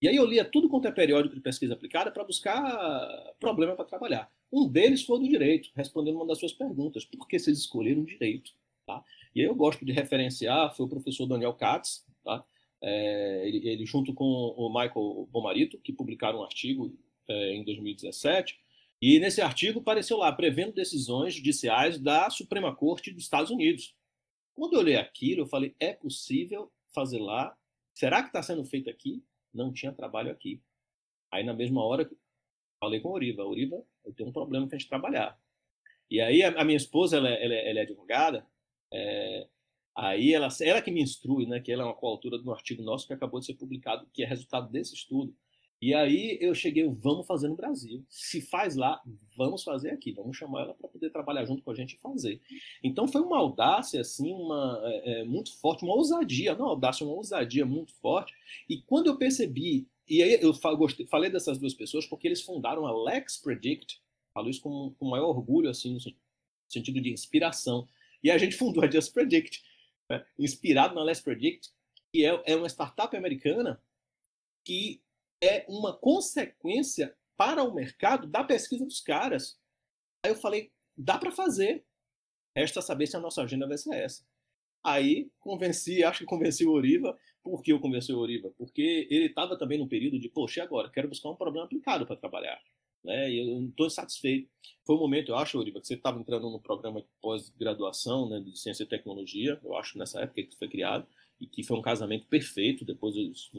E 0.00 0.08
aí 0.08 0.16
eu 0.16 0.26
lia 0.26 0.44
tudo 0.44 0.68
quanto 0.68 0.88
é 0.88 0.90
periódico 0.90 1.34
de 1.34 1.40
pesquisa 1.40 1.74
aplicada 1.74 2.10
para 2.10 2.24
buscar 2.24 3.34
problema 3.38 3.76
para 3.76 3.84
trabalhar. 3.84 4.30
Um 4.52 4.68
deles 4.68 5.04
foi 5.04 5.20
do 5.20 5.28
direito, 5.28 5.70
respondendo 5.74 6.16
uma 6.16 6.26
das 6.26 6.38
suas 6.38 6.52
perguntas. 6.52 7.04
Por 7.04 7.26
que 7.28 7.38
vocês 7.38 7.58
escolheram 7.58 8.04
direito? 8.04 8.52
Tá? 8.86 9.02
E 9.34 9.40
aí 9.40 9.46
eu 9.46 9.54
gosto 9.54 9.84
de 9.84 9.92
referenciar, 9.92 10.74
foi 10.74 10.86
o 10.86 10.88
professor 10.88 11.26
Daniel 11.26 11.54
Katz, 11.54 12.04
tá? 12.24 12.44
É, 12.82 13.46
ele, 13.46 13.68
ele, 13.68 13.86
junto 13.86 14.12
com 14.12 14.24
o 14.24 14.68
Michael 14.68 15.28
Bomarito, 15.30 15.78
que 15.78 15.92
publicaram 15.92 16.40
um 16.40 16.42
artigo 16.42 16.92
é, 17.28 17.54
em 17.54 17.64
2017, 17.64 18.58
e 19.00 19.18
nesse 19.20 19.40
artigo 19.40 19.80
apareceu 19.80 20.16
lá, 20.16 20.32
prevendo 20.32 20.72
decisões 20.72 21.34
judiciais 21.34 21.98
da 21.98 22.28
Suprema 22.28 22.74
Corte 22.74 23.12
dos 23.12 23.22
Estados 23.22 23.50
Unidos. 23.50 23.94
Quando 24.54 24.74
eu 24.74 24.80
olhei 24.80 24.96
aquilo, 24.96 25.42
eu 25.42 25.46
falei: 25.46 25.74
é 25.78 25.92
possível 25.92 26.70
fazer 26.94 27.18
lá? 27.18 27.56
Será 27.94 28.22
que 28.22 28.28
está 28.28 28.42
sendo 28.42 28.64
feito 28.64 28.88
aqui? 28.88 29.22
Não 29.52 29.72
tinha 29.72 29.92
trabalho 29.92 30.30
aqui. 30.30 30.62
Aí, 31.30 31.44
na 31.44 31.54
mesma 31.54 31.84
hora, 31.84 32.10
falei 32.80 33.00
com 33.00 33.08
a 33.08 33.12
Oriva: 33.12 33.44
Oriva, 33.44 33.82
eu 34.04 34.12
tenho 34.12 34.28
um 34.28 34.32
problema 34.32 34.66
para 34.66 34.76
a 34.76 34.78
gente 34.78 34.88
trabalhar. 34.88 35.38
E 36.10 36.20
aí, 36.20 36.42
a, 36.42 36.64
minha 36.64 36.76
esposa, 36.76 37.16
ela, 37.16 37.28
é, 37.28 37.44
ela, 37.44 37.54
é, 37.54 37.70
ela 37.70 37.78
é 37.78 37.82
advogada, 37.82 38.46
é, 38.92 39.48
aí 39.96 40.34
ela, 40.34 40.48
ela 40.60 40.82
que 40.82 40.90
me 40.90 41.00
instrui, 41.00 41.46
né, 41.46 41.58
que 41.58 41.72
ela 41.72 41.84
é 41.84 41.86
uma 41.86 41.94
coautora 41.94 42.38
de 42.38 42.46
um 42.46 42.52
artigo 42.52 42.82
nosso 42.82 43.06
que 43.06 43.14
acabou 43.14 43.40
de 43.40 43.46
ser 43.46 43.54
publicado, 43.54 44.06
que 44.12 44.22
é 44.22 44.26
resultado 44.26 44.70
desse 44.70 44.94
estudo. 44.94 45.34
E 45.82 45.92
aí 45.92 46.38
eu 46.40 46.54
cheguei, 46.54 46.88
vamos 46.88 47.26
fazer 47.26 47.48
no 47.48 47.56
Brasil. 47.56 48.04
Se 48.08 48.40
faz 48.40 48.76
lá, 48.76 49.02
vamos 49.36 49.64
fazer 49.64 49.90
aqui. 49.90 50.12
Vamos 50.12 50.36
chamar 50.36 50.62
ela 50.62 50.74
para 50.74 50.88
poder 50.88 51.10
trabalhar 51.10 51.44
junto 51.44 51.60
com 51.60 51.72
a 51.72 51.74
gente 51.74 51.94
e 51.94 51.98
fazer. 51.98 52.40
Então 52.84 53.08
foi 53.08 53.20
uma 53.20 53.36
audácia, 53.36 54.00
assim, 54.00 54.32
uma, 54.32 54.80
é, 54.84 55.10
é, 55.10 55.24
muito 55.24 55.52
forte, 55.58 55.84
uma 55.84 55.94
ousadia, 55.94 56.54
não 56.54 56.66
audácia, 56.66 57.04
uma 57.04 57.16
ousadia 57.16 57.66
muito 57.66 57.92
forte. 57.94 58.32
E 58.68 58.80
quando 58.82 59.08
eu 59.08 59.18
percebi 59.18 59.88
e 60.08 60.22
aí 60.22 60.38
eu 60.40 60.52
falei 61.08 61.30
dessas 61.30 61.58
duas 61.58 61.74
pessoas 61.74 62.06
porque 62.06 62.28
eles 62.28 62.42
fundaram 62.42 62.86
a 62.86 63.04
Lex 63.04 63.38
Predict, 63.38 64.00
falo 64.32 64.50
isso 64.50 64.60
com, 64.60 64.94
com 64.98 65.08
maior 65.08 65.30
orgulho, 65.30 65.68
assim, 65.68 65.94
no 65.94 66.00
sentido 66.68 67.00
de 67.00 67.10
inspiração. 67.10 67.88
E 68.22 68.30
a 68.30 68.38
gente 68.38 68.54
fundou 68.54 68.84
a 68.84 68.90
Just 68.90 69.12
Predict, 69.12 69.62
né? 70.08 70.24
inspirado 70.38 70.94
na 70.94 71.02
Let's 71.02 71.20
Predict, 71.20 71.70
que 72.12 72.24
é, 72.24 72.40
é 72.46 72.54
uma 72.54 72.68
startup 72.68 73.16
americana 73.16 73.82
que 74.64 75.00
é 75.42 75.64
uma 75.68 75.96
consequência 75.96 77.14
para 77.36 77.62
o 77.62 77.74
mercado 77.74 78.26
da 78.26 78.44
pesquisa 78.44 78.84
dos 78.84 79.00
caras. 79.00 79.58
Aí 80.24 80.30
eu 80.30 80.36
falei, 80.36 80.70
dá 80.96 81.18
para 81.18 81.32
fazer. 81.32 81.84
Resta 82.56 82.80
saber 82.80 83.06
se 83.06 83.16
a 83.16 83.20
nossa 83.20 83.42
agenda 83.42 83.66
vai 83.66 83.76
ser 83.76 83.94
essa. 83.94 84.24
Aí 84.84 85.30
convenci, 85.40 86.04
acho 86.04 86.20
que 86.20 86.24
convenci 86.24 86.64
o 86.64 86.72
Oriva. 86.72 87.18
Por 87.42 87.62
que 87.62 87.72
eu 87.72 87.80
convenci 87.80 88.12
o 88.12 88.18
Oriva? 88.18 88.52
Porque 88.56 89.08
ele 89.10 89.26
estava 89.26 89.58
também 89.58 89.78
num 89.78 89.88
período 89.88 90.18
de, 90.18 90.28
poxa, 90.28 90.62
agora? 90.62 90.90
Quero 90.90 91.08
buscar 91.08 91.30
um 91.30 91.36
problema 91.36 91.66
aplicado 91.66 92.06
para 92.06 92.16
trabalhar 92.16 92.60
né? 93.04 93.30
E 93.30 93.38
eu 93.38 93.60
não 93.60 93.68
estou 93.68 93.86
insatisfeito. 93.86 94.48
Foi 94.84 94.96
um 94.96 95.00
momento, 95.00 95.30
eu 95.30 95.36
acho, 95.36 95.58
Oriva, 95.58 95.80
que 95.80 95.86
você 95.86 95.94
estava 95.94 96.18
entrando 96.18 96.50
no 96.50 96.60
programa 96.60 97.00
de 97.00 97.08
pós-graduação 97.20 98.28
né, 98.28 98.40
de 98.40 98.56
Ciência 98.58 98.84
e 98.84 98.86
Tecnologia, 98.86 99.58
eu 99.62 99.76
acho, 99.76 99.98
nessa 99.98 100.20
época 100.20 100.42
que 100.42 100.56
foi 100.56 100.68
criado, 100.68 101.06
e 101.40 101.46
que 101.46 101.64
foi 101.64 101.76
um 101.76 101.82
casamento 101.82 102.26
perfeito. 102.26 102.84
Depois, 102.84 103.14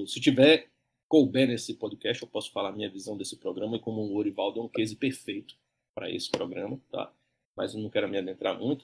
se 0.08 0.22
tiver 0.22 0.70
couber 1.14 1.48
nesse 1.48 1.76
podcast, 1.76 2.24
eu 2.24 2.28
posso 2.28 2.52
falar 2.52 2.72
minha 2.72 2.90
visão 2.90 3.16
desse 3.16 3.36
programa 3.36 3.76
e 3.76 3.80
como 3.80 4.02
o 4.02 4.16
Orivaldo 4.16 4.60
é 4.60 4.64
um 4.64 4.68
case 4.68 4.96
perfeito 4.96 5.56
para 5.94 6.10
esse 6.10 6.28
programa, 6.28 6.82
tá? 6.90 7.14
Mas 7.56 7.76
eu 7.76 7.82
não 7.82 7.90
quero 7.92 8.10
me 8.10 8.18
adentrar 8.18 8.58
muito. 8.58 8.84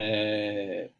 É... 0.00 0.90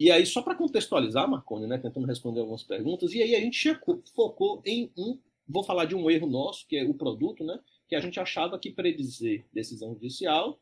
E 0.00 0.10
aí, 0.10 0.24
só 0.24 0.40
para 0.40 0.54
contextualizar, 0.54 1.28
Marconi, 1.28 1.66
né, 1.66 1.76
tentando 1.76 2.06
responder 2.06 2.40
algumas 2.40 2.62
perguntas, 2.62 3.12
e 3.12 3.22
aí 3.22 3.36
a 3.36 3.40
gente 3.40 3.58
checou, 3.58 4.00
focou 4.14 4.62
em 4.64 4.90
um, 4.96 5.20
vou 5.46 5.62
falar 5.62 5.84
de 5.84 5.94
um 5.94 6.10
erro 6.10 6.26
nosso, 6.26 6.66
que 6.66 6.78
é 6.78 6.84
o 6.84 6.94
produto, 6.94 7.44
né? 7.44 7.60
que 7.86 7.94
a 7.94 8.00
gente 8.00 8.18
achava 8.18 8.58
que 8.58 8.70
predizer 8.70 9.44
decisão 9.52 9.92
judicial 9.92 10.58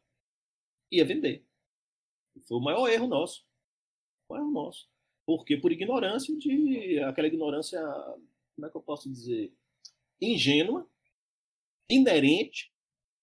ia 0.90 1.04
vender. 1.04 1.44
Foi 2.48 2.58
o 2.58 2.60
maior 2.60 2.88
erro 2.88 3.06
nosso. 3.06 3.44
O 4.28 4.32
maior 4.32 4.42
erro 4.42 4.52
nosso. 4.52 4.88
Porque 5.24 5.56
por 5.56 5.70
ignorância 5.70 6.36
de 6.36 6.98
aquela 7.04 7.28
ignorância, 7.28 7.80
como 8.54 8.66
é 8.66 8.70
que 8.70 8.76
eu 8.76 8.82
posso 8.82 9.10
dizer, 9.10 9.52
ingênua, 10.20 10.88
inerente, 11.88 12.72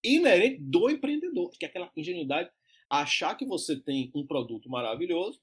inerente 0.02 0.60
do 0.60 0.90
empreendedor, 0.90 1.50
que 1.50 1.64
é 1.64 1.68
aquela 1.68 1.90
ingenuidade 1.96 2.50
achar 2.90 3.36
que 3.36 3.46
você 3.46 3.80
tem 3.80 4.10
um 4.14 4.26
produto 4.26 4.68
maravilhoso 4.68 5.40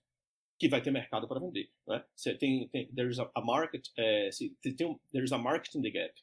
que 0.59 0.67
vai 0.67 0.81
ter 0.81 0.91
mercado 0.91 1.27
para 1.27 1.39
vender, 1.39 1.71
né? 1.87 2.03
Você 2.15 2.35
tem, 2.35 2.67
tem 2.69 2.91
there's 2.93 3.19
a, 3.19 3.41
market, 3.41 3.87
é, 3.95 4.29
tem 4.75 4.87
um, 4.87 4.99
there's 5.11 5.31
a 5.31 5.37
market 5.37 5.73
in 5.75 5.81
the 5.81 5.91
gap. 5.91 6.13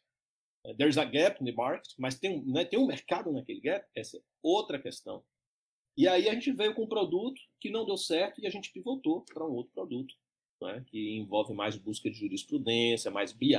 There's 0.76 0.99
a 0.99 1.04
gap 1.04 1.40
in 1.40 1.47
the 1.47 1.52
market, 1.52 1.92
mas 1.99 2.18
tem, 2.18 2.44
né, 2.44 2.64
tem 2.64 2.78
um 2.78 2.87
mercado 2.87 3.33
naquele 3.33 3.61
gap? 3.61 3.87
Essa 3.94 4.18
é 4.18 4.21
outra 4.42 4.80
questão. 4.80 5.25
E 5.97 6.09
aí 6.09 6.28
a 6.28 6.35
gente 6.35 6.52
veio 6.52 6.75
com 6.75 6.85
um 6.85 6.88
produto 6.88 7.40
que 7.61 7.71
não 7.71 7.87
deu 7.87 7.97
certo 7.97 8.40
e 8.40 8.47
a 8.47 8.50
gente 8.50 8.73
pivotou 8.73 9.25
para 9.25 9.47
um 9.47 9.52
outro 9.52 9.73
produto, 9.73 10.14
né, 10.64 10.83
que 10.87 11.16
envolve 11.16 11.54
mais 11.54 11.76
busca 11.76 12.11
de 12.11 12.18
jurisprudência, 12.18 13.11
mais 13.11 13.33
BI. 13.33 13.56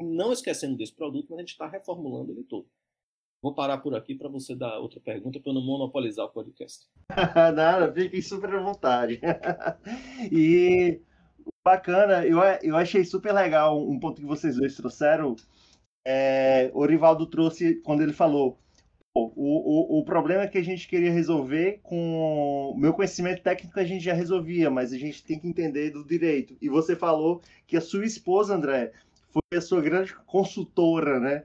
Não 0.00 0.32
esquecendo 0.32 0.76
desse 0.76 0.94
produto, 0.94 1.28
mas 1.30 1.38
a 1.38 1.42
gente 1.42 1.52
está 1.52 1.66
reformulando 1.66 2.32
ele 2.32 2.44
todo. 2.44 2.68
Vou 3.42 3.54
parar 3.54 3.78
por 3.78 3.94
aqui 3.94 4.14
para 4.14 4.28
você 4.28 4.54
dar 4.54 4.78
outra 4.78 5.00
pergunta 5.00 5.40
para 5.40 5.52
não 5.52 5.62
monopolizar 5.62 6.26
o 6.26 6.30
podcast. 6.30 6.86
Nada, 7.54 7.92
fiquem 7.92 8.20
super 8.20 8.54
à 8.54 8.62
vontade. 8.62 9.20
e 10.32 11.00
bacana, 11.64 12.26
eu, 12.26 12.38
eu 12.62 12.76
achei 12.76 13.04
super 13.04 13.32
legal 13.32 13.80
um 13.80 13.98
ponto 13.98 14.20
que 14.20 14.26
vocês 14.26 14.56
dois 14.56 14.76
trouxeram 14.76 15.36
é, 16.06 16.70
o 16.72 16.86
Rivaldo 16.86 17.26
trouxe 17.26 17.82
quando 17.82 18.00
ele 18.00 18.12
falou 18.12 18.60
o, 19.18 19.96
o, 19.96 19.98
o 20.00 20.04
problema 20.04 20.42
é 20.42 20.46
que 20.46 20.58
a 20.58 20.64
gente 20.64 20.86
queria 20.86 21.10
resolver 21.10 21.80
com 21.82 22.72
o 22.74 22.78
meu 22.78 22.92
conhecimento 22.92 23.42
técnico 23.42 23.80
a 23.80 23.84
gente 23.84 24.04
já 24.04 24.12
resolvia, 24.12 24.70
mas 24.70 24.92
a 24.92 24.98
gente 24.98 25.24
tem 25.24 25.38
que 25.38 25.48
entender 25.48 25.90
do 25.90 26.04
direito. 26.04 26.54
E 26.60 26.68
você 26.68 26.94
falou 26.94 27.40
que 27.66 27.78
a 27.78 27.80
sua 27.80 28.04
esposa, 28.04 28.54
André, 28.54 28.92
foi 29.30 29.58
a 29.58 29.60
sua 29.62 29.80
grande 29.80 30.14
consultora, 30.26 31.18
né? 31.18 31.44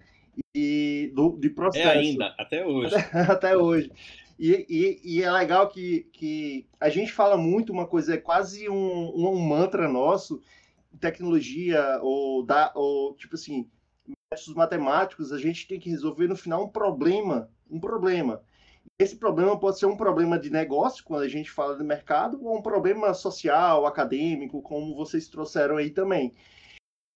E 0.54 1.12
do, 1.16 1.38
de 1.38 1.50
processo. 1.50 1.88
É 1.88 1.92
ainda, 1.92 2.36
até 2.38 2.66
hoje. 2.66 2.94
Até, 2.96 3.20
até 3.32 3.58
hoje. 3.58 3.92
E, 4.38 4.66
e, 4.70 5.00
e, 5.04 5.24
é 5.24 5.32
legal 5.32 5.70
que, 5.70 6.08
que 6.12 6.66
a 6.80 6.90
gente 6.90 7.14
fala 7.14 7.38
muito 7.38 7.72
uma 7.72 7.86
coisa, 7.86 8.16
é 8.16 8.18
quase 8.18 8.68
um, 8.68 9.14
um 9.16 9.40
mantra 9.40 9.88
nosso, 9.88 10.42
tecnologia, 11.00 12.00
ou, 12.02 12.44
da, 12.44 12.72
ou 12.76 13.14
tipo 13.14 13.36
assim, 13.36 13.70
métodos 14.32 14.56
matemáticos, 14.56 15.34
a 15.34 15.38
gente 15.38 15.68
tem 15.68 15.78
que 15.78 15.90
resolver 15.90 16.28
no 16.28 16.38
final 16.38 16.64
um 16.64 16.70
problema, 16.70 17.50
um 17.70 17.80
problema. 17.80 18.42
Esse 18.98 19.18
problema 19.18 19.60
pode 19.60 19.78
ser 19.78 19.88
um 19.88 19.98
problema 19.98 20.40
de 20.40 20.50
negócio, 20.50 21.04
quando 21.04 21.24
a 21.24 21.28
gente 21.28 21.52
fala 21.52 21.78
de 21.78 21.84
mercado, 21.84 22.42
ou 22.42 22.58
um 22.58 22.62
problema 22.62 23.14
social, 23.14 23.86
acadêmico, 23.86 24.62
como 24.62 24.96
vocês 24.96 25.28
trouxeram 25.28 25.76
aí 25.76 25.90
também. 25.90 26.34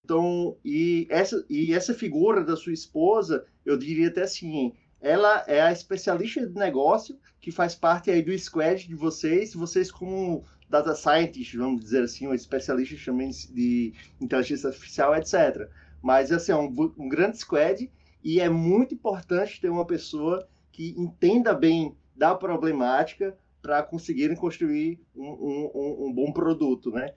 Então, 0.04 0.58
e 0.64 1.08
essa, 1.10 1.44
e 1.50 1.74
essa 1.74 1.94
figura 1.94 2.44
da 2.44 2.58
sua 2.58 2.74
esposa, 2.74 3.46
eu 3.66 3.78
diria 3.78 4.10
até 4.10 4.24
assim, 4.24 4.74
ela 5.00 5.44
é 5.48 5.62
a 5.62 5.72
especialista 5.72 6.46
de 6.46 6.54
negócio 6.54 7.18
que 7.40 7.50
faz 7.50 7.76
parte 7.76 8.12
aí 8.12 8.22
do 8.22 8.38
squad 8.38 8.86
de 8.88 8.96
vocês, 8.96 9.54
vocês 9.54 9.90
como 9.90 10.44
data 10.70 10.94
scientist, 10.94 11.56
vamos 11.56 11.82
dizer 11.82 12.04
assim, 12.04 12.28
ou 12.28 12.34
especialista 12.34 12.98
também 13.06 13.30
de 13.30 13.94
inteligência 14.20 14.68
artificial, 14.68 15.16
etc. 15.16 15.70
Mas, 16.06 16.32
assim, 16.32 16.52
é 16.52 16.56
um, 16.56 16.72
um 17.00 17.10
grande 17.10 17.40
squad 17.40 17.92
e 18.24 18.40
é 18.40 18.48
muito 18.48 18.94
importante 18.94 19.60
ter 19.60 19.70
uma 19.70 19.88
pessoa 19.88 20.48
que 20.72 20.94
entenda 20.96 21.52
bem 21.52 21.98
da 22.16 22.36
problemática 22.36 23.36
para 23.60 23.82
conseguirem 23.82 24.38
construir 24.38 25.04
um, 25.16 25.72
um, 25.74 26.06
um, 26.06 26.14
bom 26.14 26.32
produto, 26.32 26.92
né? 26.92 27.16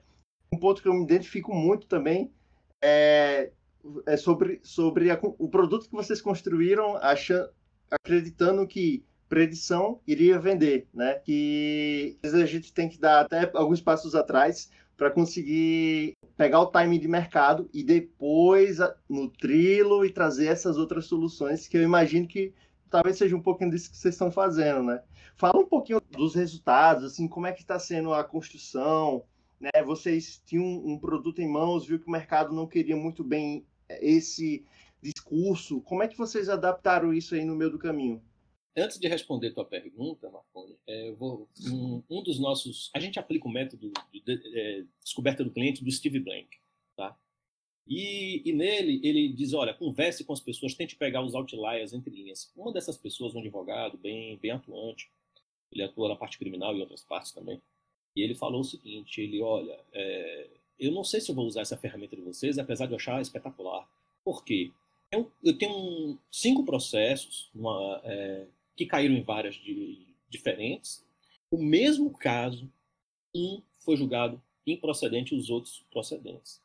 Um 0.51 0.57
ponto 0.57 0.81
que 0.81 0.87
eu 0.87 0.93
me 0.95 1.03
identifico 1.03 1.53
muito 1.53 1.85
também 1.85 2.31
é, 2.81 3.51
é 4.07 4.17
sobre, 4.17 4.59
sobre 4.63 5.11
a, 5.11 5.19
o 5.21 5.47
produto 5.47 5.87
que 5.87 5.95
vocês 5.95 6.19
construíram, 6.19 6.97
achando, 6.97 7.47
acreditando 7.91 8.65
que 8.65 9.05
predição 9.29 10.01
iria 10.07 10.39
vender, 10.39 10.87
né? 10.91 11.19
Que 11.19 12.17
a 12.23 12.45
gente 12.47 12.73
tem 12.73 12.89
que 12.89 12.97
dar 12.97 13.21
até 13.21 13.51
alguns 13.53 13.81
passos 13.81 14.15
atrás 14.15 14.71
para 14.99 15.09
conseguir 15.09 16.17
pegar 16.35 16.59
o 16.59 16.69
time 16.69 16.99
de 16.99 17.07
mercado 17.07 17.69
e 17.73 17.81
depois 17.81 18.79
nutri-lo 19.09 20.05
e 20.05 20.11
trazer 20.11 20.47
essas 20.47 20.77
outras 20.77 21.05
soluções 21.05 21.69
que 21.69 21.77
eu 21.77 21.81
imagino 21.81 22.27
que 22.27 22.53
talvez 22.89 23.17
seja 23.17 23.33
um 23.33 23.41
pouquinho 23.41 23.71
disso 23.71 23.89
que 23.89 23.95
vocês 23.95 24.13
estão 24.13 24.29
fazendo, 24.29 24.83
né? 24.83 25.01
Fala 25.37 25.57
um 25.57 25.65
pouquinho 25.65 26.01
dos 26.11 26.35
resultados, 26.35 27.05
assim, 27.05 27.29
como 27.29 27.47
é 27.47 27.53
que 27.53 27.61
está 27.61 27.79
sendo 27.79 28.13
a 28.13 28.25
construção, 28.25 29.23
né? 29.57 29.69
Vocês 29.85 30.41
tinham 30.45 30.65
um, 30.65 30.91
um 30.91 30.99
produto 30.99 31.39
em 31.39 31.47
mãos, 31.47 31.87
viu 31.87 31.97
que 31.97 32.07
o 32.07 32.11
mercado 32.11 32.53
não 32.53 32.67
queria 32.67 32.97
muito 32.97 33.23
bem 33.23 33.65
esse 33.87 34.65
discurso. 35.01 35.79
Como 35.79 36.03
é 36.03 36.09
que 36.09 36.17
vocês 36.17 36.49
adaptaram 36.49 37.13
isso 37.13 37.35
aí 37.35 37.45
no 37.45 37.55
meio 37.55 37.71
do 37.71 37.79
caminho? 37.79 38.21
Antes 38.77 38.99
de 38.99 39.07
responder 39.07 39.51
tua 39.51 39.65
pergunta, 39.65 40.29
Marconi, 40.29 40.77
é, 40.87 41.11
vou, 41.11 41.49
um, 41.67 42.03
um, 42.09 42.23
dos 42.23 42.39
nossos. 42.39 42.89
A 42.93 42.99
gente 42.99 43.19
aplica 43.19 43.47
o 43.47 43.51
método 43.51 43.91
de, 44.11 44.21
de, 44.21 44.37
de 44.37 44.59
é, 44.59 44.83
descoberta 45.03 45.43
do 45.43 45.51
cliente 45.51 45.83
do 45.83 45.91
Steve 45.91 46.19
Blank. 46.19 46.47
Tá? 46.95 47.17
E, 47.87 48.41
e, 48.45 48.53
nele 48.53 49.01
ele 49.03 49.29
diz: 49.29 49.53
olha, 49.53 49.73
converse 49.73 50.23
com 50.23 50.31
as 50.31 50.39
pessoas, 50.39 50.75
tente 50.75 50.95
pegar 50.95 51.23
os 51.23 51.33
outliers 51.33 51.93
entre 51.93 52.11
linhas. 52.11 52.51
Uma 52.55 52.71
dessas 52.71 52.97
pessoas, 52.97 53.33
um 53.33 53.39
advogado 53.39 53.97
bem, 53.97 54.37
bem 54.37 54.51
atuante, 54.51 55.09
ele 55.71 55.83
atua 55.83 56.07
na 56.07 56.15
parte 56.15 56.37
criminal 56.37 56.75
e 56.75 56.81
outras 56.81 57.03
partes 57.03 57.31
também. 57.31 57.59
E 58.15 58.21
ele 58.21 58.35
falou 58.35 58.61
o 58.61 58.65
seguinte: 58.65 59.19
ele, 59.21 59.41
olha, 59.41 59.79
é, 59.91 60.47
eu 60.79 60.91
não 60.91 61.03
sei 61.03 61.19
se 61.19 61.31
eu 61.31 61.35
vou 61.35 61.45
usar 61.45 61.61
essa 61.61 61.77
ferramenta 61.77 62.15
de 62.15 62.21
vocês, 62.21 62.57
apesar 62.59 62.85
de 62.85 62.93
eu 62.93 62.97
achar 62.97 63.21
espetacular. 63.21 63.89
Por 64.23 64.43
quê? 64.43 64.71
Eu, 65.11 65.31
eu 65.43 65.57
tenho 65.57 65.75
um, 65.75 66.17
cinco 66.31 66.63
processos, 66.63 67.49
uma, 67.53 67.99
é, 68.03 68.45
que 68.79 68.85
caíram 68.85 69.15
em 69.15 69.21
várias 69.21 69.55
de, 69.55 70.07
diferentes. 70.29 71.05
O 71.51 71.57
mesmo 71.57 72.11
caso, 72.11 72.71
um 73.35 73.61
foi 73.79 73.97
julgado 73.97 74.41
improcedente 74.65 75.35
e 75.35 75.37
os 75.37 75.49
outros 75.49 75.85
procedentes. 75.91 76.61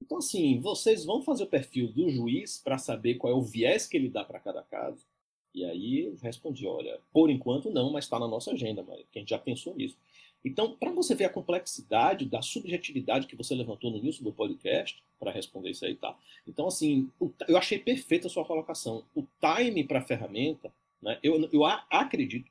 Então, 0.00 0.18
assim, 0.18 0.60
vocês 0.60 1.04
vão 1.04 1.20
fazer 1.20 1.42
o 1.42 1.48
perfil 1.48 1.88
do 1.88 2.08
juiz 2.10 2.58
para 2.62 2.78
saber 2.78 3.16
qual 3.16 3.32
é 3.32 3.36
o 3.36 3.42
viés 3.42 3.88
que 3.88 3.96
ele 3.96 4.08
dá 4.08 4.24
para 4.24 4.38
cada 4.38 4.62
caso. 4.62 5.04
E 5.52 5.64
aí 5.64 6.04
eu 6.06 6.16
respondi: 6.22 6.64
olha, 6.64 7.00
por 7.12 7.28
enquanto 7.28 7.72
não, 7.72 7.90
mas 7.90 8.04
está 8.04 8.20
na 8.20 8.28
nossa 8.28 8.52
agenda, 8.52 8.84
mas 8.86 9.00
a 9.00 9.18
gente 9.18 9.30
já 9.30 9.38
pensou 9.38 9.74
nisso. 9.74 9.98
Então, 10.44 10.76
para 10.76 10.92
você 10.92 11.12
ver 11.16 11.24
a 11.24 11.28
complexidade 11.30 12.24
da 12.24 12.40
subjetividade 12.40 13.26
que 13.26 13.34
você 13.34 13.52
levantou 13.52 13.90
no 13.90 13.96
início 13.96 14.22
do 14.22 14.32
podcast, 14.32 15.02
para 15.18 15.32
responder 15.32 15.70
isso 15.70 15.84
aí, 15.84 15.96
tá? 15.96 16.16
Então, 16.46 16.68
assim, 16.68 17.10
eu 17.48 17.58
achei 17.58 17.80
perfeita 17.80 18.28
a 18.28 18.30
sua 18.30 18.44
colocação. 18.44 19.04
O 19.12 19.26
time 19.40 19.82
para 19.82 19.98
a 19.98 20.06
ferramenta 20.06 20.72
né? 21.02 21.18
Eu, 21.22 21.48
eu 21.52 21.64
acredito, 21.64 22.50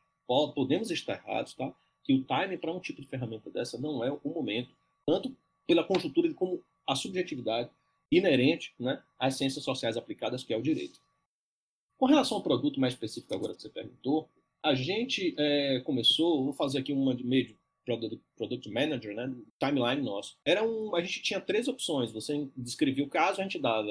podemos 0.56 0.92
estar 0.92 1.14
errados, 1.14 1.54
tá? 1.54 1.74
que 2.08 2.14
o 2.14 2.24
time 2.24 2.58
para 2.58 2.72
um 2.72 2.80
tipo 2.80 3.02
de 3.02 3.08
ferramenta 3.08 3.50
dessa 3.52 3.78
não 3.78 4.02
é 4.02 4.10
o 4.12 4.30
momento, 4.30 4.74
tanto 5.06 5.36
pela 5.68 5.84
conjuntura 5.84 6.34
como 6.34 6.64
a 6.88 6.96
subjetividade 6.96 7.70
inerente 8.10 8.74
né, 8.80 9.04
às 9.20 9.36
ciências 9.36 9.66
sociais 9.66 9.98
aplicadas, 9.98 10.42
que 10.42 10.54
é 10.54 10.58
o 10.58 10.62
direito. 10.62 11.02
Com 11.98 12.06
relação 12.06 12.38
ao 12.38 12.44
produto 12.44 12.80
mais 12.80 12.94
específico 12.94 13.36
agora 13.36 13.54
que 13.54 13.62
você 13.62 13.70
perguntou, 13.70 14.30
a 14.64 14.74
gente 14.74 15.36
é, 15.38 15.82
começou, 15.82 16.46
vou 16.46 16.54
fazer 16.54 16.80
aqui 16.80 16.94
uma 16.94 17.14
de 17.14 17.26
meio 17.26 17.48
de 17.48 17.58
product, 17.86 18.22
product 18.38 18.70
manager, 18.70 19.14
né, 19.14 19.36
timeline 19.60 20.02
nosso. 20.02 20.38
Era 20.46 20.64
um, 20.64 20.96
a 20.96 21.02
gente 21.02 21.22
tinha 21.22 21.42
três 21.42 21.68
opções. 21.68 22.12
Você 22.14 22.48
descrevia 22.56 23.04
o 23.04 23.10
caso, 23.10 23.42
a 23.42 23.44
gente 23.44 23.60
dava 23.60 23.90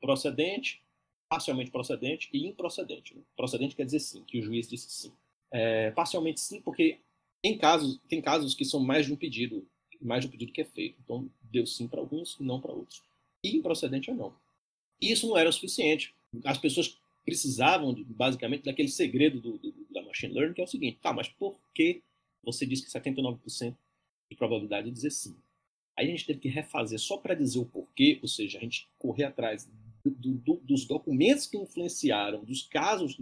procedente, 0.00 0.82
parcialmente 1.28 1.70
procedente 1.70 2.28
e 2.32 2.46
improcedente. 2.46 3.14
Né? 3.14 3.22
Procedente 3.36 3.76
quer 3.76 3.84
dizer 3.84 4.00
sim, 4.00 4.24
que 4.24 4.38
o 4.38 4.42
juiz 4.42 4.68
disse 4.68 4.90
sim. 4.90 5.12
É, 5.50 5.90
parcialmente 5.90 6.40
sim, 6.40 6.60
porque 6.60 6.98
tem 7.42 7.56
casos, 7.56 8.00
tem 8.08 8.20
casos 8.20 8.54
que 8.54 8.64
são 8.64 8.80
mais 8.80 9.06
de 9.06 9.12
um 9.12 9.16
pedido, 9.16 9.66
mais 10.00 10.22
de 10.22 10.28
um 10.28 10.30
pedido 10.30 10.52
que 10.52 10.60
é 10.60 10.64
feito. 10.64 10.96
Então, 11.04 11.30
deu 11.42 11.66
sim 11.66 11.86
para 11.86 12.00
alguns 12.00 12.36
e 12.40 12.42
não 12.42 12.60
para 12.60 12.72
outros. 12.72 13.02
E 13.44 13.56
improcedente 13.56 14.10
ou 14.10 14.16
não. 14.16 14.34
E 15.00 15.12
isso 15.12 15.28
não 15.28 15.36
era 15.36 15.48
o 15.48 15.52
suficiente. 15.52 16.14
As 16.44 16.58
pessoas 16.58 16.98
precisavam, 17.24 17.94
basicamente, 17.94 18.64
daquele 18.64 18.88
segredo 18.88 19.40
do, 19.40 19.58
do, 19.58 19.86
da 19.90 20.02
machine 20.02 20.32
learning, 20.32 20.54
que 20.54 20.60
é 20.60 20.64
o 20.64 20.68
seguinte: 20.68 20.98
tá, 21.00 21.12
mas 21.12 21.28
por 21.28 21.58
que 21.74 22.02
você 22.42 22.66
disse 22.66 22.84
que 22.84 22.90
79% 22.90 23.76
de 24.30 24.36
probabilidade 24.36 24.88
de 24.88 24.92
dizer 24.92 25.10
sim? 25.10 25.36
Aí 25.96 26.06
a 26.06 26.10
gente 26.10 26.26
teve 26.26 26.40
que 26.40 26.48
refazer 26.48 26.98
só 26.98 27.16
para 27.16 27.34
dizer 27.34 27.58
o 27.58 27.66
porquê, 27.66 28.18
ou 28.22 28.28
seja, 28.28 28.58
a 28.58 28.60
gente 28.60 28.88
correr 28.98 29.24
atrás 29.24 29.68
do, 30.10 30.34
do, 30.34 30.56
dos 30.58 30.84
documentos 30.86 31.46
que 31.46 31.56
influenciaram, 31.56 32.44
dos 32.44 32.62
casos, 32.62 33.18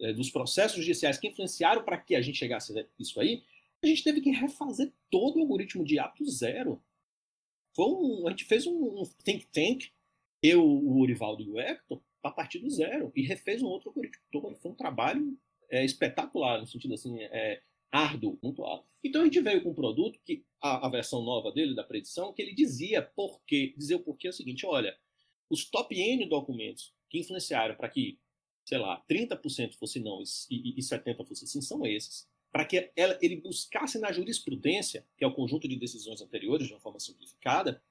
é, 0.00 0.12
dos 0.12 0.30
processos 0.30 0.84
judiciais 0.84 1.18
que 1.18 1.28
influenciaram 1.28 1.84
para 1.84 1.98
que 1.98 2.14
a 2.14 2.20
gente 2.20 2.38
chegasse 2.38 2.78
a 2.78 2.86
isso 2.98 3.20
aí, 3.20 3.42
a 3.82 3.86
gente 3.86 4.02
teve 4.02 4.20
que 4.20 4.30
refazer 4.30 4.92
todo 5.10 5.36
o 5.36 5.40
algoritmo 5.40 5.84
de 5.84 5.98
A 5.98 6.08
do 6.08 6.28
zero. 6.28 6.82
Foi 7.74 7.86
um, 7.86 8.26
a 8.26 8.30
gente 8.30 8.44
fez 8.44 8.66
um, 8.66 9.00
um 9.00 9.04
think 9.24 9.46
tank, 9.46 9.90
eu, 10.42 10.64
o 10.64 10.98
Urivaldo 10.98 11.42
e 11.42 11.50
o 11.50 11.58
Hector, 11.58 12.00
a 12.22 12.30
partir 12.30 12.58
do 12.58 12.70
zero, 12.70 13.12
e 13.14 13.22
refez 13.22 13.62
um 13.62 13.66
outro 13.66 13.90
algoritmo 13.90 14.22
todo. 14.32 14.56
Foi 14.56 14.72
um 14.72 14.74
trabalho 14.74 15.38
é, 15.70 15.84
espetacular, 15.84 16.60
no 16.60 16.66
sentido 16.66 16.94
assim, 16.94 17.20
é, 17.20 17.62
árduo, 17.90 18.38
muito 18.42 18.64
árduo. 18.64 18.86
Então 19.02 19.22
a 19.22 19.24
gente 19.24 19.40
veio 19.40 19.62
com 19.62 19.70
um 19.70 19.74
produto 19.74 20.18
que 20.24 20.44
a, 20.60 20.86
a, 20.86 20.90
versão 20.90 21.22
nova 21.22 21.52
dele 21.52 21.74
da 21.74 21.84
predição 21.84 22.32
que 22.32 22.42
ele 22.42 22.54
dizia 22.54 23.02
por 23.02 23.40
quê, 23.46 23.74
dizer 23.76 23.96
o 23.96 24.00
porquê 24.00 24.26
é 24.26 24.30
o 24.30 24.34
seguinte, 24.34 24.66
olha, 24.66 24.96
os 25.50 25.64
top 25.64 25.94
N 25.94 26.26
documentos 26.26 26.92
que 27.08 27.18
influenciaram 27.18 27.74
para 27.74 27.88
que, 27.88 28.18
sei 28.64 28.78
lá, 28.78 29.02
30% 29.08 29.74
fosse 29.74 30.00
não 30.00 30.22
e, 30.50 30.78
e 30.78 30.80
70% 30.80 31.26
fosse 31.26 31.46
sim, 31.46 31.60
são 31.60 31.86
esses. 31.86 32.28
Para 32.50 32.64
que 32.64 32.90
ela, 32.96 33.18
ele 33.20 33.36
buscasse 33.36 33.98
na 33.98 34.10
jurisprudência, 34.12 35.06
que 35.16 35.24
é 35.24 35.26
o 35.26 35.34
conjunto 35.34 35.68
de 35.68 35.76
decisões 35.76 36.20
anteriores, 36.20 36.66
de 36.66 36.72
uma 36.72 36.80
forma 36.80 36.98
simplificada, 36.98 37.82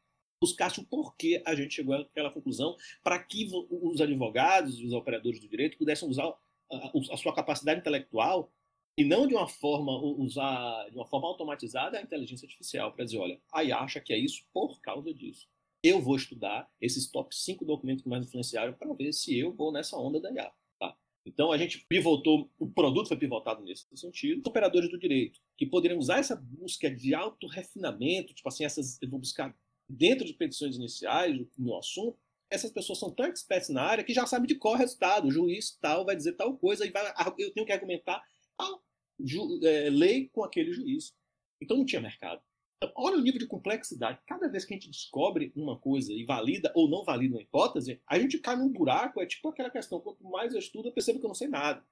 buscasse 0.41 0.79
o 0.79 0.85
porquê 0.85 1.41
a 1.45 1.55
gente 1.55 1.73
chegou 1.73 1.95
àquela 1.95 2.31
conclusão, 2.31 2.75
para 3.03 3.21
que 3.23 3.49
os 3.69 4.01
advogados 4.01 4.79
e 4.79 4.85
os 4.85 4.93
operadores 4.93 5.39
do 5.39 5.47
direito 5.47 5.77
pudessem 5.77 6.07
usar 6.07 6.33
a, 6.71 6.91
a 7.11 7.17
sua 7.17 7.33
capacidade 7.33 7.79
intelectual 7.79 8.51
e 8.97 9.03
não 9.03 9.27
de 9.27 9.35
uma 9.35 9.47
forma 9.47 9.95
usar 9.95 10.89
de 10.89 10.95
uma 10.95 11.05
forma 11.05 11.27
automatizada 11.27 11.99
a 11.99 12.01
inteligência 12.01 12.45
artificial 12.45 12.91
para 12.91 13.05
dizer, 13.05 13.19
olha, 13.19 13.39
aí 13.53 13.71
acha 13.71 14.01
que 14.01 14.11
é 14.11 14.17
isso 14.17 14.43
por 14.51 14.79
causa 14.81 15.13
disso. 15.13 15.47
Eu 15.83 16.01
vou 16.01 16.15
estudar 16.15 16.69
esses 16.81 17.09
top 17.09 17.35
5 17.35 17.63
documentos 17.65 18.03
que 18.03 18.09
mais 18.09 18.25
influenciaram 18.25 18.73
para 18.73 18.93
ver 18.93 19.13
se 19.13 19.37
eu 19.37 19.53
vou 19.53 19.71
nessa 19.71 19.97
onda 19.97 20.19
da 20.19 20.31
IA. 20.31 20.51
Tá? 20.79 20.97
Então 21.25 21.51
a 21.51 21.57
gente 21.57 21.85
pivotou, 21.87 22.49
o 22.57 22.67
produto 22.67 23.07
foi 23.07 23.17
pivotado 23.17 23.63
nesse 23.63 23.85
sentido. 23.95 24.41
Os 24.41 24.47
operadores 24.47 24.89
do 24.89 24.99
direito, 24.99 25.39
que 25.57 25.65
poderiam 25.65 25.99
usar 25.99 26.19
essa 26.19 26.35
busca 26.35 26.89
de 26.89 27.13
alto 27.13 27.47
refinamento, 27.47 28.33
tipo 28.33 28.47
assim, 28.49 28.65
essas, 28.65 29.01
eu 29.01 29.09
vou 29.09 29.19
buscar 29.19 29.55
dentro 29.87 30.25
de 30.25 30.33
petições 30.33 30.75
iniciais, 30.75 31.37
do 31.37 31.49
meu 31.57 31.77
assunto, 31.77 32.17
essas 32.49 32.71
pessoas 32.71 32.99
são 32.99 33.11
tão 33.11 33.25
experts 33.25 33.69
na 33.69 33.83
área 33.83 34.03
que 34.03 34.13
já 34.13 34.25
sabem 34.25 34.47
de 34.47 34.55
qual 34.55 34.75
é 34.75 34.77
o 34.77 34.79
resultado. 34.79 35.27
O 35.27 35.31
juiz 35.31 35.77
tal 35.81 36.05
vai 36.05 36.15
dizer 36.15 36.33
tal 36.33 36.57
coisa 36.57 36.85
e 36.85 36.89
vai, 36.89 37.13
eu 37.37 37.51
tenho 37.51 37.65
que 37.65 37.73
argumentar 37.73 38.23
a 38.57 38.79
ju, 39.19 39.59
é, 39.63 39.89
lei 39.89 40.29
com 40.29 40.43
aquele 40.43 40.71
juiz. 40.71 41.13
Então 41.61 41.77
não 41.77 41.85
tinha 41.85 42.01
mercado. 42.01 42.41
Então, 42.77 42.93
olha 42.95 43.17
o 43.17 43.21
nível 43.21 43.39
de 43.39 43.47
complexidade. 43.47 44.19
Cada 44.27 44.47
vez 44.47 44.63
que 44.63 44.73
a 44.73 44.77
gente 44.77 44.89
descobre 44.89 45.51
uma 45.55 45.77
coisa 45.77 46.13
e 46.13 46.23
valida 46.23 46.71
ou 46.75 46.87
não 46.87 47.03
valida 47.03 47.35
uma 47.35 47.41
hipótese, 47.41 47.99
a 48.05 48.19
gente 48.19 48.37
cai 48.37 48.55
num 48.55 48.69
buraco. 48.69 49.19
É 49.19 49.25
tipo 49.25 49.49
aquela 49.49 49.69
questão: 49.69 49.99
quanto 49.99 50.23
mais 50.23 50.53
eu 50.53 50.59
estudo, 50.59 50.89
eu 50.89 50.91
percebo 50.91 51.19
que 51.19 51.25
eu 51.25 51.29
não 51.29 51.35
sei 51.35 51.47
nada. 51.47 51.83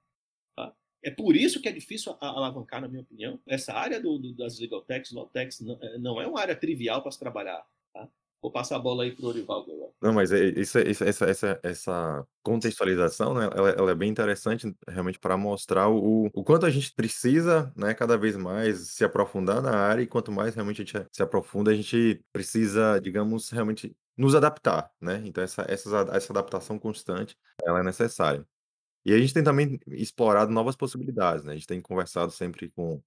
Tá? 0.56 0.74
É 1.02 1.10
por 1.10 1.34
isso 1.34 1.60
que 1.60 1.68
é 1.68 1.72
difícil 1.72 2.16
alavancar, 2.20 2.80
na 2.80 2.88
minha 2.88 3.02
opinião. 3.02 3.40
Essa 3.46 3.74
área 3.74 4.00
do, 4.00 4.18
do, 4.18 4.32
das 4.32 4.58
legal 4.60 4.82
techs, 4.82 5.10
law 5.10 5.26
techs, 5.26 5.60
não, 5.60 5.78
é, 5.82 5.98
não 5.98 6.20
é 6.20 6.26
uma 6.26 6.40
área 6.40 6.54
trivial 6.54 7.02
para 7.02 7.10
se 7.10 7.18
trabalhar. 7.18 7.66
Vou 8.42 8.52
passar 8.52 8.76
a 8.76 8.78
bola 8.78 9.04
aí 9.04 9.14
para 9.14 9.24
o 9.24 9.28
Orivaldo 9.28 9.72
agora. 9.72 9.90
Não, 10.00 10.12
mas 10.12 10.30
é, 10.30 10.44
isso, 10.50 10.78
isso, 10.78 11.02
essa, 11.04 11.24
essa, 11.24 11.60
essa 11.62 12.26
contextualização, 12.42 13.34
né, 13.34 13.48
ela, 13.54 13.70
ela 13.70 13.90
é 13.90 13.94
bem 13.94 14.10
interessante 14.10 14.72
realmente 14.88 15.18
para 15.18 15.36
mostrar 15.36 15.88
o, 15.88 16.26
o 16.26 16.44
quanto 16.44 16.66
a 16.66 16.70
gente 16.70 16.92
precisa, 16.94 17.72
né, 17.76 17.94
cada 17.94 18.16
vez 18.16 18.36
mais 18.36 18.90
se 18.90 19.04
aprofundar 19.04 19.62
na 19.62 19.76
área 19.76 20.02
e 20.02 20.06
quanto 20.06 20.30
mais 20.30 20.54
realmente 20.54 20.82
a 20.82 20.84
gente 20.84 21.08
se 21.10 21.22
aprofunda, 21.22 21.70
a 21.70 21.74
gente 21.74 22.22
precisa, 22.32 23.00
digamos, 23.00 23.50
realmente 23.50 23.96
nos 24.16 24.34
adaptar, 24.34 24.90
né? 25.00 25.22
Então 25.26 25.44
essa, 25.44 25.64
essa, 25.68 26.06
essa 26.12 26.32
adaptação 26.32 26.78
constante, 26.78 27.36
ela 27.64 27.80
é 27.80 27.82
necessária. 27.82 28.46
E 29.04 29.12
a 29.12 29.18
gente 29.18 29.34
tem 29.34 29.44
também 29.44 29.78
explorado 29.88 30.52
novas 30.52 30.76
possibilidades, 30.76 31.44
né? 31.44 31.52
A 31.52 31.56
gente 31.56 31.66
tem 31.66 31.80
conversado 31.80 32.32
sempre 32.32 32.70
com 32.70 33.02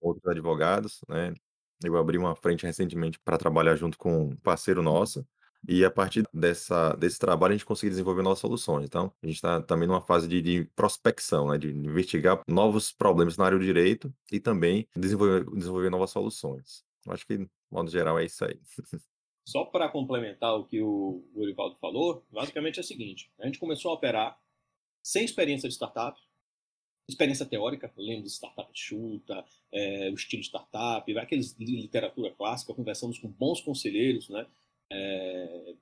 outros 0.00 0.26
advogados, 0.26 1.00
né? 1.08 1.34
Eu 1.82 1.96
abri 1.96 2.18
uma 2.18 2.34
frente 2.34 2.66
recentemente 2.66 3.18
para 3.18 3.38
trabalhar 3.38 3.76
junto 3.76 3.96
com 3.96 4.28
um 4.28 4.36
parceiro 4.36 4.82
nosso, 4.82 5.26
e 5.66 5.84
a 5.84 5.90
partir 5.90 6.24
dessa, 6.32 6.92
desse 6.94 7.18
trabalho 7.18 7.52
a 7.52 7.56
gente 7.56 7.66
conseguiu 7.66 7.90
desenvolver 7.90 8.22
novas 8.22 8.38
soluções. 8.38 8.84
Então, 8.84 9.12
a 9.22 9.26
gente 9.26 9.36
está 9.36 9.60
também 9.60 9.88
numa 9.88 10.00
fase 10.00 10.28
de, 10.28 10.40
de 10.40 10.64
prospecção, 10.76 11.48
né, 11.48 11.58
de 11.58 11.70
investigar 11.70 12.40
novos 12.46 12.92
problemas 12.92 13.36
na 13.36 13.46
área 13.46 13.58
do 13.58 13.64
direito 13.64 14.12
e 14.30 14.38
também 14.38 14.86
desenvolver, 14.96 15.44
desenvolver 15.50 15.90
novas 15.90 16.10
soluções. 16.10 16.84
Eu 17.06 17.12
acho 17.12 17.26
que, 17.26 17.38
de 17.38 17.50
modo 17.70 17.90
geral, 17.90 18.18
é 18.18 18.24
isso 18.24 18.44
aí. 18.44 18.60
Só 19.44 19.64
para 19.64 19.88
complementar 19.88 20.54
o 20.54 20.66
que 20.66 20.82
o 20.82 21.24
Orivaldo 21.34 21.74
falou, 21.76 22.22
basicamente 22.30 22.78
é 22.78 22.82
o 22.82 22.84
seguinte: 22.84 23.32
a 23.40 23.46
gente 23.46 23.58
começou 23.58 23.90
a 23.90 23.94
operar 23.94 24.38
sem 25.02 25.24
experiência 25.24 25.68
de 25.68 25.74
startup, 25.74 26.20
experiência 27.08 27.46
teórica, 27.46 27.90
lendo 27.96 28.26
startup 28.28 28.70
chuta, 28.74 29.44
é, 29.72 30.10
o 30.10 30.14
estilo 30.14 30.42
startup, 30.42 31.18
aqueles 31.18 31.56
de 31.56 31.64
literatura 31.64 32.30
clássica, 32.30 32.74
conversamos 32.74 33.18
com 33.18 33.28
bons 33.28 33.60
conselheiros, 33.60 34.28
né? 34.28 34.46
É, 34.90 35.74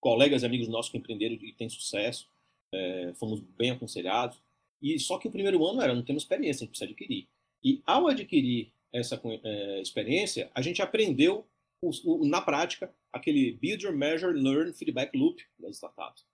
colegas 0.00 0.42
e 0.42 0.46
amigos 0.46 0.68
nossos 0.68 0.90
que 0.90 0.98
empreenderam 0.98 1.34
e 1.34 1.52
têm 1.52 1.68
sucesso, 1.68 2.26
é, 2.72 3.12
fomos 3.14 3.40
bem 3.40 3.70
aconselhados. 3.70 4.40
E 4.80 4.98
só 4.98 5.18
que 5.18 5.28
o 5.28 5.30
primeiro 5.30 5.64
ano 5.66 5.82
era 5.82 5.94
não 5.94 6.02
temos 6.02 6.22
experiência, 6.22 6.64
a 6.64 6.66
gente 6.66 6.70
precisa 6.70 6.90
adquirir. 6.90 7.28
E 7.62 7.82
ao 7.84 8.08
adquirir 8.08 8.72
essa 8.92 9.20
é, 9.44 9.80
experiência, 9.80 10.50
a 10.54 10.62
gente 10.62 10.80
aprendeu 10.80 11.46
o, 11.82 11.90
o, 12.04 12.26
na 12.26 12.40
prática 12.40 12.92
aquele 13.12 13.52
Build 13.52 13.84
Your 13.84 13.94
Measure 13.94 14.38
Learn 14.38 14.72
Feedback 14.72 15.16
Loop 15.16 15.42
das 15.58 15.76
startups. 15.76 16.24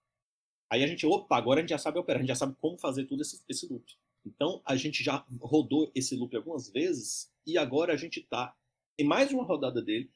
Aí 0.71 0.83
a 0.83 0.87
gente, 0.87 1.05
opa, 1.07 1.37
agora 1.37 1.61
a 1.61 1.63
gente 1.63 1.71
já 1.71 1.79
sabe 1.79 1.99
operar, 1.99 2.19
a 2.19 2.23
gente 2.23 2.29
já 2.29 2.37
sabe 2.37 2.57
como 2.61 2.79
fazer 2.79 3.05
tudo 3.07 3.23
esse, 3.23 3.43
esse 3.49 3.67
loop. 3.73 3.85
Então, 4.27 4.61
a 4.65 4.77
gente 4.77 5.05
já 5.05 5.25
rodou 5.41 5.91
esse 5.95 6.17
loop 6.17 6.37
algumas 6.37 6.69
vezes 6.69 7.33
e 7.47 7.57
agora 7.57 7.93
a 7.93 7.97
gente 7.97 8.19
está 8.21 8.55
em 8.99 9.05
mais 9.05 9.33
uma 9.33 9.45
rodada 9.45 9.81
dele, 9.81 10.11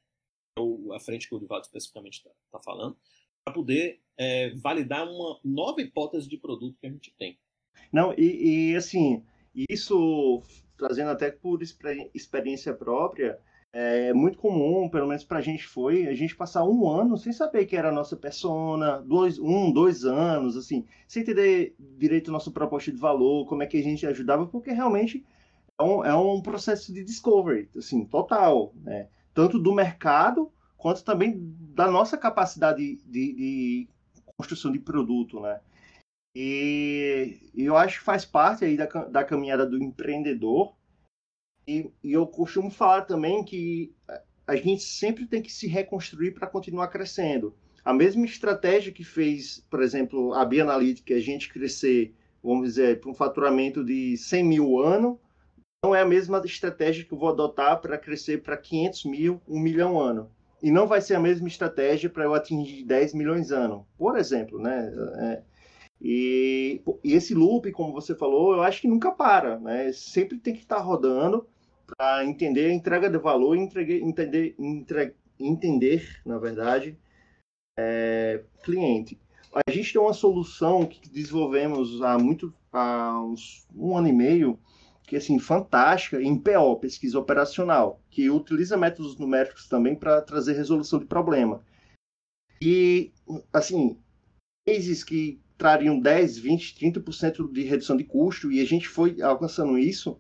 ou 0.59 0.93
a 0.93 0.99
frente 0.99 1.29
que 1.29 1.35
o 1.35 1.39
Rivaldo 1.39 1.67
especificamente 1.67 2.15
está 2.15 2.31
tá 2.51 2.59
falando, 2.59 2.97
para 3.45 3.55
poder 3.55 4.01
é, 4.17 4.51
validar 4.57 5.09
uma 5.09 5.39
nova 5.45 5.81
hipótese 5.81 6.29
de 6.29 6.37
produto 6.37 6.77
que 6.81 6.87
a 6.87 6.91
gente 6.91 7.15
tem. 7.17 7.39
Não, 7.93 8.13
e, 8.19 8.73
e 8.73 8.77
assim, 8.77 9.25
isso 9.69 10.43
trazendo 10.77 11.11
até 11.11 11.31
por 11.31 11.63
experiência 11.63 12.75
própria, 12.75 13.39
é 13.73 14.13
muito 14.13 14.39
comum, 14.39 14.89
pelo 14.89 15.07
menos 15.07 15.25
para 15.25 15.39
a 15.39 15.43
gente 15.43 15.67
foi, 15.67 16.09
a 16.09 16.15
gente 16.15 16.35
passar 16.35 16.65
um 16.65 16.89
ano 16.89 17.17
sem 17.17 17.33
saber 17.33 17.67
que 17.67 17.77
era 17.77 17.91
a 17.91 17.93
nossa 17.93 18.17
persona, 18.17 19.01
dois, 19.01 19.39
um, 19.39 19.73
dois 19.73 20.05
anos, 20.05 20.57
assim, 20.57 20.85
sem 21.07 21.23
entender 21.23 21.75
direito 21.79 22.31
a 22.31 22.33
nossa 22.33 22.51
proposta 22.51 22.91
de 22.91 22.99
valor, 22.99 23.47
como 23.47 23.63
é 23.63 23.67
que 23.67 23.79
a 23.79 23.83
gente 23.83 24.07
ajudava, 24.07 24.47
porque 24.47 24.73
realmente 24.73 25.25
é 25.79 25.83
um, 25.83 26.05
é 26.05 26.15
um 26.15 26.43
processo 26.43 26.93
de 26.93 27.05
discovery, 27.05 27.69
assim, 27.77 28.05
total, 28.05 28.73
né? 28.83 29.09
Tanto 29.33 29.59
do 29.59 29.73
mercado, 29.73 30.51
quanto 30.77 31.05
também 31.05 31.35
da 31.73 31.89
nossa 31.89 32.19
capacidade 32.19 32.97
de, 33.07 33.33
de 33.35 33.89
construção 34.37 34.73
de 34.73 34.81
produto, 34.81 35.41
né? 35.41 35.61
E 36.35 37.39
eu 37.57 37.77
acho 37.77 37.99
que 37.99 38.05
faz 38.05 38.25
parte 38.25 38.65
aí 38.65 38.77
da, 38.77 38.87
da 38.87 39.25
caminhada 39.25 39.67
do 39.67 39.83
empreendedor, 39.83 40.75
e, 41.67 41.91
e 42.03 42.13
eu 42.13 42.27
costumo 42.27 42.71
falar 42.71 43.03
também 43.03 43.45
que 43.45 43.93
a 44.47 44.57
gente 44.57 44.83
sempre 44.83 45.27
tem 45.27 45.41
que 45.41 45.53
se 45.53 45.67
reconstruir 45.67 46.33
para 46.33 46.47
continuar 46.47 46.89
crescendo. 46.89 47.55
A 47.85 47.93
mesma 47.93 48.25
estratégia 48.25 48.93
que 48.93 49.05
fez, 49.05 49.65
por 49.71 49.83
exemplo, 49.83 50.35
a 50.35 50.45
Bianalytica, 50.45 51.15
a 51.15 51.21
gente 51.21 51.49
crescer, 51.49 52.15
vamos 52.43 52.69
dizer, 52.69 53.01
para 53.01 53.11
um 53.11 53.15
faturamento 53.15 53.85
de 53.85 54.17
100 54.17 54.45
mil 54.45 54.79
ano, 54.79 55.19
não 55.85 55.95
é 55.95 56.03
a 56.03 56.07
mesma 56.07 56.43
estratégia 56.45 57.05
que 57.05 57.13
eu 57.13 57.19
vou 57.19 57.31
adotar 57.31 57.81
para 57.81 57.97
crescer 57.97 58.43
para 58.43 58.57
500 58.57 59.05
mil, 59.05 59.41
1 59.49 59.59
milhão 59.59 59.99
ano. 59.99 60.31
e 60.63 60.71
não 60.71 60.87
vai 60.87 61.01
ser 61.01 61.15
a 61.15 61.21
mesma 61.21 61.49
estratégia 61.49 62.11
para 62.11 62.25
eu 62.25 62.35
atingir 62.35 62.85
10 62.85 63.15
milhões 63.15 63.51
ano, 63.51 63.87
por 63.97 64.19
exemplo, 64.19 64.61
né? 64.61 64.93
É, 65.19 65.43
e, 66.01 66.83
e, 67.05 67.13
esse 67.13 67.35
loop, 67.35 67.71
como 67.73 67.93
você 67.93 68.15
falou, 68.15 68.55
eu 68.55 68.63
acho 68.63 68.81
que 68.81 68.89
nunca 68.89 69.13
para, 69.13 69.59
né? 69.59 69.93
Sempre 69.93 70.39
tem 70.39 70.55
que 70.55 70.61
estar 70.63 70.77
tá 70.77 70.83
rodando 70.83 71.47
para 71.87 72.25
entender 72.25 72.71
a 72.71 72.75
entrega 72.75 73.11
de 73.11 73.19
valor, 73.19 73.57
entregue, 73.57 74.03
entender, 74.03 74.55
entre, 74.59 75.15
entender, 75.39 76.21
na 76.25 76.39
verdade, 76.39 76.97
é, 77.79 78.43
cliente. 78.63 79.21
A 79.53 79.71
gente 79.71 79.93
tem 79.93 80.01
uma 80.01 80.15
solução 80.15 80.87
que 80.87 81.09
desenvolvemos 81.11 82.01
há 82.03 82.17
muito, 82.17 82.55
há 82.73 83.21
uns 83.23 83.67
um 83.75 83.97
ano 83.97 84.09
e 84.09 84.13
meio, 84.13 84.59
que 85.03 85.17
assim 85.17 85.39
fantástica 85.39 86.23
em 86.23 86.39
PO, 86.39 86.77
pesquisa 86.77 87.19
operacional, 87.19 88.01
que 88.11 88.31
utiliza 88.31 88.77
métodos 88.77 89.19
numéricos 89.19 89.69
também 89.69 89.95
para 89.95 90.23
trazer 90.23 90.53
resolução 90.55 90.99
de 90.99 91.05
problema. 91.05 91.63
E 92.63 93.13
assim, 93.53 93.99
cases 94.67 95.03
que 95.03 95.41
trariam 95.61 96.01
10, 96.01 96.39
20, 96.39 96.75
30% 96.75 97.53
de 97.53 97.65
redução 97.65 97.95
de 97.95 98.03
custo 98.03 98.51
e 98.51 98.63
a 98.63 98.65
gente 98.65 98.89
foi 98.89 99.21
alcançando 99.21 99.79
isso, 99.79 100.19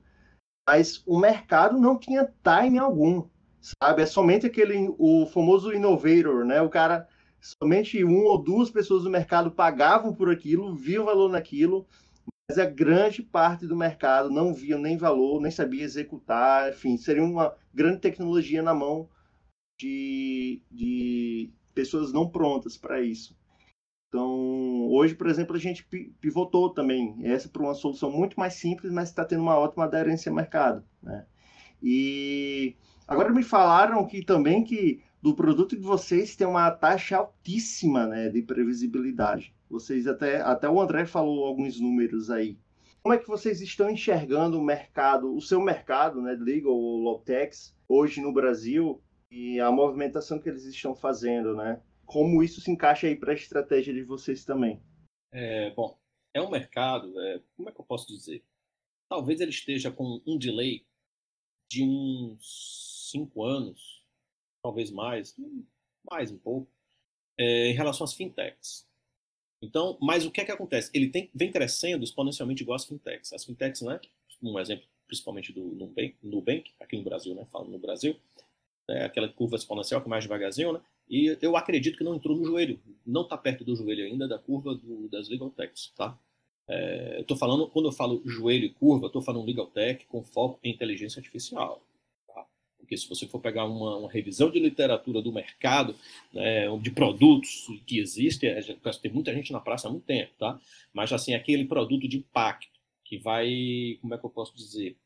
mas 0.68 1.02
o 1.06 1.18
mercado 1.18 1.78
não 1.78 1.98
tinha 1.98 2.30
time 2.44 2.78
algum, 2.78 3.26
sabe? 3.58 4.02
É 4.02 4.06
somente 4.06 4.44
aquele 4.44 4.94
o 4.98 5.24
famoso 5.24 5.72
innovator, 5.72 6.44
né? 6.44 6.60
O 6.60 6.68
cara 6.68 7.08
somente 7.40 8.04
um 8.04 8.24
ou 8.24 8.36
duas 8.36 8.70
pessoas 8.70 9.04
do 9.04 9.10
mercado 9.10 9.50
pagavam 9.50 10.14
por 10.14 10.30
aquilo, 10.30 10.76
viam 10.76 11.06
valor 11.06 11.30
naquilo, 11.30 11.86
mas 12.46 12.58
a 12.58 12.66
grande 12.66 13.22
parte 13.22 13.66
do 13.66 13.74
mercado 13.74 14.28
não 14.28 14.52
via 14.52 14.76
nem 14.76 14.98
valor, 14.98 15.40
nem 15.40 15.50
sabia 15.50 15.84
executar, 15.84 16.68
enfim, 16.68 16.98
seria 16.98 17.24
uma 17.24 17.56
grande 17.72 18.00
tecnologia 18.00 18.62
na 18.62 18.74
mão 18.74 19.08
de, 19.80 20.60
de 20.70 21.50
pessoas 21.74 22.12
não 22.12 22.28
prontas 22.28 22.76
para 22.76 23.00
isso. 23.00 23.39
Então, 24.10 24.88
hoje, 24.90 25.14
por 25.14 25.28
exemplo, 25.28 25.54
a 25.54 25.58
gente 25.58 25.86
pivotou 26.20 26.68
também 26.70 27.16
essa 27.22 27.48
para 27.48 27.62
uma 27.62 27.74
solução 27.74 28.10
muito 28.10 28.38
mais 28.38 28.54
simples, 28.54 28.92
mas 28.92 29.08
está 29.08 29.24
tendo 29.24 29.40
uma 29.40 29.56
ótima 29.56 29.84
aderência 29.84 30.30
ao 30.30 30.34
mercado. 30.34 30.84
Né? 31.00 31.24
E 31.80 32.74
agora 33.06 33.32
me 33.32 33.44
falaram 33.44 34.04
que 34.04 34.24
também 34.24 34.64
que 34.64 35.00
do 35.22 35.32
produto 35.32 35.76
de 35.76 35.82
vocês 35.82 36.34
tem 36.34 36.44
uma 36.44 36.68
taxa 36.72 37.18
altíssima 37.18 38.08
né, 38.08 38.28
de 38.28 38.42
previsibilidade. 38.42 39.54
Vocês 39.70 40.08
até, 40.08 40.40
até 40.40 40.68
o 40.68 40.80
André 40.80 41.06
falou 41.06 41.44
alguns 41.44 41.78
números 41.78 42.32
aí. 42.32 42.58
Como 43.04 43.14
é 43.14 43.18
que 43.18 43.28
vocês 43.28 43.60
estão 43.60 43.88
enxergando 43.88 44.58
o 44.58 44.64
mercado, 44.64 45.32
o 45.32 45.40
seu 45.40 45.60
mercado, 45.60 46.20
né, 46.20 46.32
legal 46.32 46.72
ou 46.72 46.98
low-techs, 46.98 47.76
hoje 47.88 48.20
no 48.20 48.32
Brasil 48.32 49.00
e 49.30 49.60
a 49.60 49.70
movimentação 49.70 50.40
que 50.40 50.48
eles 50.48 50.64
estão 50.64 50.96
fazendo, 50.96 51.54
né? 51.54 51.80
Como 52.10 52.42
isso 52.42 52.60
se 52.60 52.68
encaixa 52.68 53.06
aí 53.06 53.14
para 53.14 53.30
a 53.30 53.36
estratégia 53.36 53.94
de 53.94 54.02
vocês 54.02 54.44
também? 54.44 54.82
É, 55.30 55.70
bom, 55.70 55.96
é 56.34 56.42
um 56.42 56.50
mercado, 56.50 57.08
é, 57.20 57.40
como 57.56 57.68
é 57.68 57.72
que 57.72 57.80
eu 57.80 57.84
posso 57.84 58.08
dizer? 58.08 58.42
Talvez 59.08 59.40
ele 59.40 59.52
esteja 59.52 59.92
com 59.92 60.20
um 60.26 60.36
delay 60.36 60.84
de 61.70 61.84
uns 61.84 63.10
cinco 63.12 63.44
anos, 63.44 64.04
talvez 64.60 64.90
mais, 64.90 65.36
mais 66.10 66.32
um 66.32 66.38
pouco, 66.38 66.68
é, 67.38 67.68
em 67.68 67.74
relação 67.74 68.02
às 68.02 68.12
fintechs. 68.12 68.88
Então, 69.62 69.96
mas 70.02 70.26
o 70.26 70.32
que 70.32 70.40
é 70.40 70.44
que 70.44 70.50
acontece? 70.50 70.90
Ele 70.92 71.10
tem, 71.10 71.30
vem 71.32 71.52
crescendo 71.52 72.02
exponencialmente 72.02 72.64
igual 72.64 72.74
as 72.74 72.86
fintechs. 72.86 73.32
As 73.32 73.44
fintechs, 73.44 73.82
né? 73.82 74.00
Um 74.42 74.58
exemplo, 74.58 74.84
principalmente 75.06 75.52
do 75.52 75.62
Nubank, 75.62 76.16
Nubank 76.20 76.74
aqui 76.80 76.96
no 76.96 77.04
Brasil, 77.04 77.36
né? 77.36 77.46
Falando 77.52 77.70
no 77.70 77.78
Brasil, 77.78 78.18
é 78.90 79.04
aquela 79.04 79.28
curva 79.28 79.56
exponencial 79.56 80.00
que 80.00 80.08
é 80.08 80.10
mais 80.10 80.24
devagarzinho, 80.24 80.72
né? 80.72 80.80
E 81.08 81.36
eu 81.42 81.56
acredito 81.56 81.98
que 81.98 82.04
não 82.04 82.14
entrou 82.14 82.36
no 82.36 82.44
joelho, 82.44 82.80
não 83.04 83.22
está 83.22 83.36
perto 83.36 83.64
do 83.64 83.74
joelho 83.74 84.04
ainda 84.04 84.28
da 84.28 84.38
curva 84.38 84.74
do, 84.74 85.08
das 85.08 85.28
legal 85.28 85.50
techs, 85.50 85.92
tá? 85.96 86.16
É, 86.68 87.24
eu 87.28 87.36
falando, 87.36 87.66
quando 87.68 87.86
eu 87.86 87.92
falo 87.92 88.22
joelho 88.24 88.64
e 88.64 88.70
curva, 88.70 89.08
estou 89.08 89.20
falando 89.20 89.44
legal 89.44 89.66
tech 89.66 90.06
com 90.06 90.22
foco 90.22 90.60
em 90.62 90.70
inteligência 90.70 91.18
artificial. 91.18 91.82
Porque 92.78 92.96
se 92.96 93.08
você 93.08 93.26
for 93.26 93.40
pegar 93.40 93.66
uma, 93.66 93.96
uma 93.96 94.10
revisão 94.10 94.50
de 94.50 94.58
literatura 94.58 95.22
do 95.22 95.32
mercado, 95.32 95.94
né, 96.32 96.66
de 96.78 96.90
produtos 96.90 97.66
que 97.86 98.00
existem, 98.00 98.52
tem 99.00 99.12
muita 99.12 99.32
gente 99.32 99.52
na 99.52 99.60
praça 99.60 99.86
há 99.86 99.90
muito 99.90 100.04
tempo, 100.04 100.32
tá? 100.38 100.60
Mas 100.92 101.12
assim, 101.12 101.34
aquele 101.34 101.64
produto 101.66 102.08
de 102.08 102.16
impacto 102.16 102.80
que 103.04 103.18
vai, 103.18 103.98
como 104.00 104.14
é 104.14 104.18
que 104.18 104.24
eu 104.24 104.30
posso 104.30 104.56
dizer, 104.56 104.96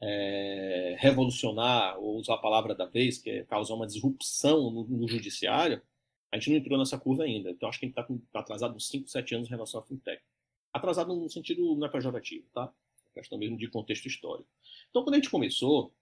é, 0.00 0.96
revolucionar, 0.98 1.98
ou 1.98 2.18
usar 2.18 2.34
a 2.34 2.38
palavra 2.38 2.74
da 2.74 2.86
vez, 2.86 3.18
que 3.18 3.30
é 3.30 3.44
causar 3.44 3.74
uma 3.74 3.86
disrupção 3.86 4.70
no, 4.70 4.84
no 4.84 5.08
judiciário, 5.08 5.82
a 6.30 6.38
gente 6.38 6.50
não 6.50 6.56
entrou 6.56 6.78
nessa 6.78 6.98
curva 6.98 7.22
ainda. 7.22 7.50
Então 7.50 7.68
acho 7.68 7.78
que 7.78 7.86
a 7.86 7.88
gente 7.88 7.98
está 7.98 8.14
tá 8.32 8.40
atrasado 8.40 8.74
uns 8.74 8.88
5, 8.88 9.08
7 9.08 9.34
anos 9.36 9.46
em 9.46 9.50
relação 9.50 9.80
à 9.80 9.82
fintech. 9.82 10.22
Atrasado 10.72 11.14
no 11.14 11.30
sentido 11.30 11.76
não 11.76 11.86
é 11.86 11.90
pejorativo, 11.90 12.46
tá? 12.52 12.72
Questão 13.14 13.38
mesmo 13.38 13.56
de 13.56 13.68
contexto 13.68 14.06
histórico. 14.06 14.48
Então, 14.90 15.04
quando 15.04 15.14
a 15.14 15.18
gente 15.18 15.30
começou, 15.30 15.94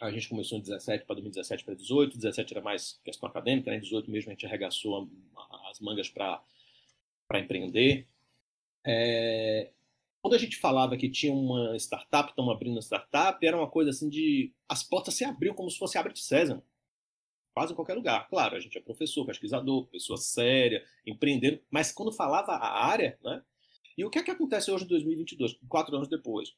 a 0.00 0.10
gente 0.12 0.28
começou 0.28 0.58
em 0.58 0.60
17 0.60 1.04
para 1.04 1.14
2017 1.16 1.64
para 1.64 1.74
18, 1.74 2.16
17 2.16 2.54
era 2.54 2.62
mais 2.62 3.00
questão 3.04 3.28
acadêmica, 3.28 3.70
né? 3.70 3.78
em 3.78 3.80
18 3.80 4.08
mesmo 4.08 4.30
a 4.30 4.34
gente 4.34 4.46
arregaçou 4.46 5.08
as 5.68 5.80
mangas 5.80 6.08
para 6.08 6.44
empreender. 7.34 8.06
É... 8.86 9.72
Quando 10.24 10.34
a 10.34 10.38
gente 10.38 10.56
falava 10.56 10.96
que 10.96 11.10
tinha 11.10 11.34
uma 11.34 11.76
startup, 11.76 12.30
estamos 12.30 12.54
abrindo 12.54 12.76
uma 12.76 12.80
startup, 12.80 13.46
era 13.46 13.56
uma 13.56 13.68
coisa 13.70 13.90
assim 13.90 14.08
de. 14.08 14.54
As 14.66 14.82
portas 14.82 15.14
se 15.14 15.24
abriam 15.24 15.54
como 15.54 15.70
se 15.70 15.78
fosse 15.78 15.98
abre 15.98 16.14
de 16.14 16.20
César. 16.20 16.62
Quase 17.54 17.72
em 17.72 17.76
qualquer 17.76 17.94
lugar. 17.94 18.26
Claro, 18.28 18.56
a 18.56 18.60
gente 18.60 18.78
é 18.78 18.80
professor, 18.80 19.26
pesquisador, 19.26 19.86
pessoa 19.88 20.16
séria, 20.16 20.82
empreendendo, 21.06 21.60
mas 21.70 21.92
quando 21.92 22.10
falava 22.10 22.52
a 22.52 22.86
área, 22.86 23.18
né? 23.22 23.42
E 23.98 24.04
o 24.04 24.10
que 24.10 24.18
é 24.18 24.22
que 24.22 24.30
acontece 24.30 24.70
hoje 24.70 24.84
em 24.84 24.88
2022, 24.88 25.58
quatro 25.68 25.94
anos 25.94 26.08
depois? 26.08 26.56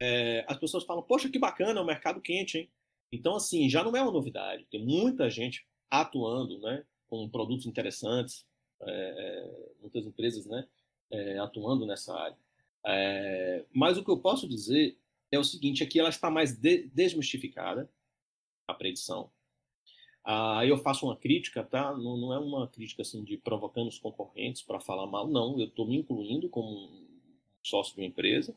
é, 0.00 0.44
as 0.48 0.56
pessoas 0.56 0.84
falam, 0.84 1.02
poxa, 1.02 1.28
que 1.28 1.38
bacana, 1.38 1.78
é 1.78 1.82
um 1.82 1.86
mercado 1.86 2.20
quente, 2.20 2.58
hein? 2.58 2.70
Então, 3.12 3.36
assim, 3.36 3.68
já 3.68 3.84
não 3.84 3.94
é 3.94 4.02
uma 4.02 4.12
novidade. 4.12 4.66
Tem 4.70 4.82
muita 4.82 5.28
gente 5.28 5.66
atuando, 5.90 6.58
né, 6.60 6.84
com 7.06 7.28
produtos 7.28 7.66
interessantes, 7.66 8.46
é, 8.82 8.90
é 8.90 9.72
muitas 9.80 10.06
empresas, 10.06 10.46
né, 10.46 10.66
é, 11.10 11.38
atuando 11.38 11.84
nessa 11.84 12.16
área. 12.16 12.38
É, 12.86 13.64
mas 13.74 13.98
o 13.98 14.04
que 14.04 14.10
eu 14.10 14.18
posso 14.18 14.48
dizer 14.48 14.96
é 15.30 15.38
o 15.38 15.44
seguinte, 15.44 15.82
aqui 15.82 16.00
ela 16.00 16.08
está 16.08 16.30
mais 16.30 16.56
de 16.56 16.88
desmistificada, 16.88 17.88
a 18.66 18.74
predição. 18.74 19.30
Aí 20.24 20.68
eu 20.68 20.76
faço 20.76 21.06
uma 21.06 21.16
crítica, 21.16 21.62
tá? 21.62 21.92
Não, 21.96 22.16
não 22.16 22.32
é 22.32 22.38
uma 22.38 22.68
crítica 22.68 23.02
assim 23.02 23.24
de 23.24 23.36
provocando 23.38 23.88
os 23.88 23.98
concorrentes 23.98 24.62
para 24.62 24.80
falar 24.80 25.06
mal, 25.06 25.28
não. 25.28 25.58
Eu 25.58 25.66
estou 25.66 25.86
me 25.86 25.96
incluindo 25.96 26.48
como 26.48 26.90
sócio 27.62 27.94
de 27.94 28.00
uma 28.00 28.06
empresa 28.06 28.54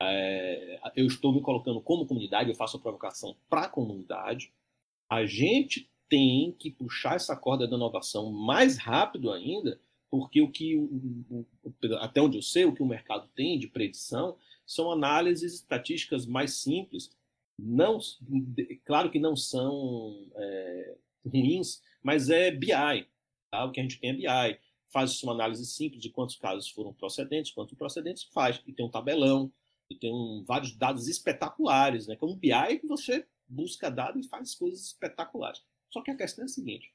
é, 0.00 0.78
eu 0.94 1.06
estou 1.06 1.32
me 1.32 1.40
colocando 1.40 1.80
como 1.80 2.06
comunidade, 2.06 2.50
eu 2.50 2.56
faço 2.56 2.76
a 2.76 2.80
provocação 2.80 3.36
para 3.48 3.62
a 3.62 3.68
comunidade. 3.68 4.52
A 5.08 5.24
gente 5.24 5.90
tem 6.08 6.52
que 6.52 6.70
puxar 6.70 7.16
essa 7.16 7.36
corda 7.36 7.66
da 7.66 7.76
inovação 7.76 8.30
mais 8.30 8.76
rápido 8.76 9.32
ainda, 9.32 9.80
porque 10.10 10.40
o 10.40 10.50
que, 10.50 10.76
o, 10.76 11.24
o, 11.30 11.46
até 11.98 12.20
onde 12.20 12.38
eu 12.38 12.42
sei, 12.42 12.64
o 12.64 12.74
que 12.74 12.82
o 12.82 12.86
mercado 12.86 13.28
tem 13.34 13.58
de 13.58 13.68
predição 13.68 14.36
são 14.66 14.90
análises 14.90 15.54
estatísticas 15.54 16.26
mais 16.26 16.54
simples. 16.54 17.10
Não, 17.58 17.98
claro 18.84 19.10
que 19.10 19.18
não 19.18 19.34
são 19.34 20.28
é, 20.36 20.96
ruins, 21.24 21.82
mas 22.02 22.28
é 22.30 22.50
BI. 22.50 23.06
Tá? 23.50 23.64
O 23.64 23.72
que 23.72 23.80
a 23.80 23.82
gente 23.82 23.98
tem 23.98 24.10
é 24.10 24.12
BI. 24.14 24.60
Faz 24.88 25.22
uma 25.22 25.32
análise 25.32 25.66
simples 25.66 26.02
de 26.02 26.10
quantos 26.10 26.36
casos 26.36 26.68
foram 26.70 26.92
procedentes, 26.92 27.52
quantos 27.52 27.76
procedentes 27.76 28.24
faz, 28.32 28.62
e 28.66 28.72
tem 28.72 28.86
um 28.86 28.90
tabelão 28.90 29.52
e 29.90 29.94
tem 29.94 30.12
um, 30.12 30.44
vários 30.46 30.76
dados 30.76 31.06
espetaculares, 31.08 32.06
né? 32.06 32.16
Um 32.22 32.36
BI 32.36 32.80
você 32.84 33.26
busca 33.48 33.90
dados 33.90 34.24
e 34.24 34.28
faz 34.28 34.54
coisas 34.54 34.80
espetaculares. 34.86 35.62
Só 35.90 36.02
que 36.02 36.10
a 36.10 36.16
questão 36.16 36.42
é 36.42 36.46
a 36.46 36.48
seguinte: 36.48 36.92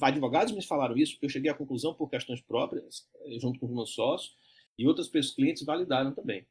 advogados 0.00 0.52
me 0.54 0.62
falaram 0.62 0.96
isso, 0.96 1.18
eu 1.20 1.28
cheguei 1.28 1.50
à 1.50 1.54
conclusão 1.54 1.94
por 1.94 2.08
questões 2.08 2.40
próprias, 2.40 3.08
eh, 3.26 3.38
junto 3.38 3.60
com 3.60 3.66
os 3.66 3.72
meus 3.72 3.94
sócios, 3.94 4.36
e 4.78 4.86
outras 4.86 5.08
pessoas, 5.08 5.34
clientes 5.34 5.64
validaram 5.64 6.12
também. 6.12 6.46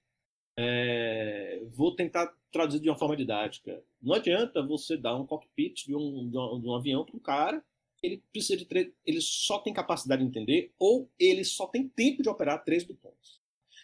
É, 0.58 1.62
vou 1.70 1.96
tentar 1.96 2.36
traduzir 2.52 2.82
de 2.82 2.90
uma 2.90 2.98
forma 2.98 3.16
didática. 3.16 3.82
Não 4.02 4.14
adianta 4.14 4.62
você 4.62 4.98
dar 4.98 5.16
um 5.16 5.26
cockpit 5.26 5.86
de 5.86 5.96
um, 5.96 6.30
de 6.30 6.38
um, 6.38 6.76
avião 6.76 7.06
para 7.06 7.16
um 7.16 7.20
cara, 7.20 7.64
ele 8.04 8.24
precisa 8.32 8.58
de 8.58 8.94
ele 9.06 9.22
só 9.22 9.60
tem 9.60 9.74
capacidade 9.74 10.22
de 10.22 10.28
entender 10.28 10.74
ou 10.78 11.10
ele 11.20 11.44
só 11.44 11.68
tem 11.68 11.88
tempo 11.88 12.22
de 12.22 12.30
operar 12.30 12.64
três 12.64 12.84
botões. 12.84 13.40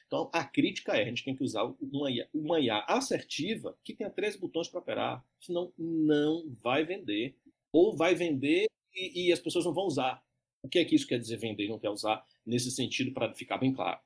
Então, 0.08 0.30
a 0.34 0.44
crítica 0.44 0.96
é: 0.96 1.04
a 1.04 1.06
gente 1.06 1.24
tem 1.24 1.36
que 1.36 1.44
usar 1.44 1.64
uma 1.82 2.12
IA, 2.12 2.28
uma 2.34 2.60
IA 2.60 2.84
assertiva 2.88 3.78
que 3.84 3.94
tenha 3.94 4.10
três 4.10 4.36
botões 4.36 4.68
para 4.68 4.80
operar, 4.80 5.26
senão 5.40 5.74
não 5.78 6.50
vai 6.62 6.84
vender. 6.86 7.36
Ou 7.72 7.96
vai 7.96 8.16
vender 8.16 8.68
e, 8.96 9.28
e, 9.28 9.34
as 9.34 9.40
pessoas 9.40 9.66
não 9.66 9.74
vão 9.74 9.86
usar. 9.86 10.24
O 10.64 10.70
que 10.70 10.80
é 10.80 10.86
que 10.86 10.96
isso 10.96 11.08
quer 11.08 11.20
dizer 11.20 11.38
vender 11.38 11.66
e 11.66 11.70
não 11.70 11.80
quer 11.80 11.90
usar 11.90 12.24
nesse 12.46 12.72
sentido, 12.72 13.14
para 13.14 13.34
ficar 13.34 13.58
bem 13.58 13.74
claro? 13.74 14.00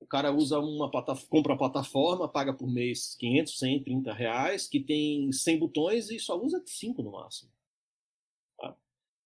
O 0.00 0.06
cara 0.06 0.32
usa 0.32 0.58
uma 0.58 0.90
plataforma, 0.90 1.28
compra 1.28 1.52
uma 1.52 1.58
plataforma, 1.58 2.28
paga 2.28 2.54
por 2.54 2.68
mês 2.68 3.14
500, 3.16 3.58
130 3.58 4.12
reais, 4.12 4.66
que 4.66 4.80
tem 4.80 5.30
100 5.30 5.58
botões 5.58 6.10
e 6.10 6.18
só 6.18 6.40
usa 6.40 6.62
5 6.64 7.02
no 7.02 7.12
máximo. 7.12 7.50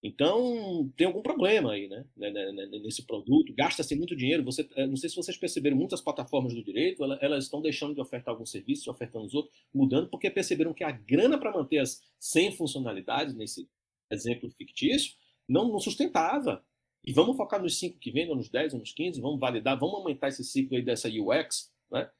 Então, 0.06 0.92
tem 0.98 1.06
algum 1.06 1.22
problema 1.22 1.72
aí, 1.72 1.88
né? 1.88 2.04
né, 2.14 2.30
né, 2.30 2.52
né 2.52 2.66
nesse 2.66 3.06
produto. 3.06 3.54
Gasta-se 3.54 3.96
muito 3.96 4.14
dinheiro. 4.14 4.44
Você, 4.44 4.68
eh, 4.76 4.86
não 4.86 4.96
sei 4.96 5.08
se 5.08 5.16
vocês 5.16 5.34
perceberam, 5.38 5.78
muitas 5.78 6.02
plataformas 6.02 6.52
do 6.52 6.62
direito, 6.62 7.02
elas 7.22 7.44
estão 7.44 7.62
deixando 7.62 7.94
de 7.94 8.02
ofertar 8.02 8.34
alguns 8.34 8.50
serviços, 8.50 8.86
ofertando 8.86 9.24
os 9.24 9.32
outros, 9.32 9.54
mudando, 9.72 10.10
porque 10.10 10.30
perceberam 10.30 10.74
que 10.74 10.84
a 10.84 10.90
grana 10.90 11.38
para 11.38 11.50
manter 11.50 11.78
as 11.78 12.02
100 12.20 12.52
funcionalidades, 12.52 13.34
nesse 13.34 13.66
exemplo 14.10 14.50
fictício, 14.50 15.14
não, 15.48 15.68
não 15.68 15.78
sustentava. 15.78 16.64
E 17.04 17.12
vamos 17.12 17.36
focar 17.36 17.60
nos 17.62 17.78
5 17.78 17.98
que 17.98 18.10
vêm, 18.10 18.28
ou 18.30 18.36
nos 18.36 18.48
10, 18.48 18.74
ou 18.74 18.80
nos 18.80 18.92
15, 18.92 19.20
vamos 19.20 19.38
validar, 19.38 19.78
vamos 19.78 19.96
aumentar 19.96 20.28
esse 20.28 20.42
ciclo 20.42 20.76
aí 20.76 20.82
dessa 20.82 21.08
UX, 21.08 21.70
né? 21.90 22.10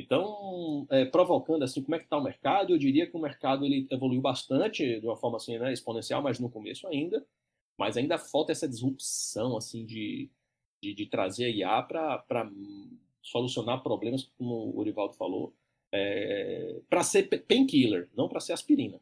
Então, 0.00 0.86
é, 0.90 1.04
provocando 1.04 1.64
assim, 1.64 1.82
como 1.82 1.96
é 1.96 1.98
que 1.98 2.04
está 2.04 2.16
o 2.16 2.22
mercado, 2.22 2.72
eu 2.72 2.78
diria 2.78 3.06
que 3.08 3.16
o 3.16 3.20
mercado 3.20 3.64
ele 3.64 3.86
evoluiu 3.90 4.20
bastante 4.20 5.00
de 5.00 5.06
uma 5.06 5.16
forma 5.16 5.36
assim, 5.36 5.58
né, 5.58 5.72
exponencial, 5.72 6.22
mas 6.22 6.38
no 6.38 6.48
começo 6.48 6.86
ainda. 6.86 7.26
Mas 7.76 7.96
ainda 7.96 8.16
falta 8.18 8.52
essa 8.52 8.68
disrupção 8.68 9.56
assim 9.56 9.84
de, 9.84 10.30
de, 10.82 10.94
de 10.94 11.06
trazer 11.06 11.46
a 11.46 11.48
IA 11.48 11.82
para 11.82 12.50
solucionar 13.22 13.82
problemas, 13.82 14.24
como 14.38 14.54
o 14.54 14.78
Orivaldo 14.78 15.14
falou, 15.14 15.54
é, 15.92 16.80
para 16.88 17.02
ser 17.02 17.24
painkiller, 17.46 18.08
não 18.14 18.28
para 18.28 18.40
ser 18.40 18.52
aspirina. 18.52 19.00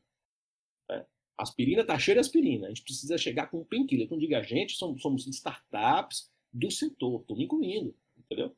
Né? 0.89 1.07
Aspirina 1.39 1.83
está 1.83 1.99
cheia 1.99 2.17
de 2.17 2.21
aspirina. 2.21 2.67
A 2.67 2.69
gente 2.71 2.83
precisa 2.83 3.19
chegar 3.19 3.49
com 3.49 3.61
um 3.61 3.65
painkiller. 3.65 4.09
Quando 4.09 4.21
diga 4.21 4.39
a 4.39 4.43
gente, 4.43 4.75
somos, 4.77 5.03
somos 5.03 5.27
startups 5.27 6.31
do 6.53 6.71
setor, 6.71 7.21
estou 7.21 7.37
me 7.37 7.45
incluindo, 7.45 7.95
entendeu? 8.17 8.55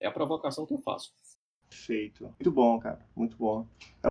É 0.00 0.06
a 0.06 0.12
provocação 0.12 0.64
que 0.64 0.74
eu 0.74 0.78
faço. 0.78 1.12
Perfeito. 1.68 2.24
Muito 2.24 2.52
bom, 2.52 2.78
cara. 2.78 3.04
Muito 3.16 3.36
bom. 3.36 3.66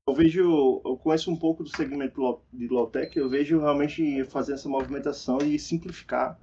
Eu 0.05 0.13
vejo, 0.13 0.81
eu 0.83 0.97
conheço 0.97 1.31
um 1.31 1.35
pouco 1.35 1.63
do 1.63 1.69
segmento 1.69 2.41
de 2.51 2.67
low-tech, 2.67 3.17
eu 3.17 3.29
vejo 3.29 3.59
realmente 3.59 4.25
fazer 4.25 4.53
essa 4.53 4.67
movimentação 4.67 5.37
e 5.37 5.57
simplificar 5.57 6.37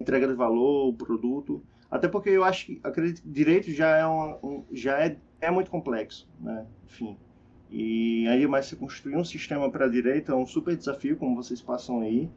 a 0.00 0.02
entrega 0.02 0.26
de 0.26 0.34
valor, 0.34 0.88
o 0.88 0.94
produto. 0.94 1.62
Até 1.90 2.08
porque 2.08 2.30
eu 2.30 2.42
acho 2.42 2.66
que 2.66 2.80
acredito, 2.82 3.22
direito 3.28 3.70
já 3.70 3.96
é 3.96 4.06
um, 4.06 4.64
já 4.72 4.98
é, 5.04 5.20
é 5.40 5.50
muito 5.50 5.70
complexo, 5.70 6.26
né? 6.40 6.66
Enfim. 6.86 7.18
E 7.70 8.26
aí, 8.28 8.46
mais 8.46 8.66
se 8.66 8.76
construir 8.76 9.16
um 9.16 9.24
sistema 9.24 9.70
para 9.70 9.88
direito 9.88 10.30
é 10.30 10.34
um 10.34 10.46
super 10.46 10.76
desafio, 10.76 11.16
como 11.16 11.34
vocês 11.34 11.60
passam 11.60 12.00
aí. 12.00 12.28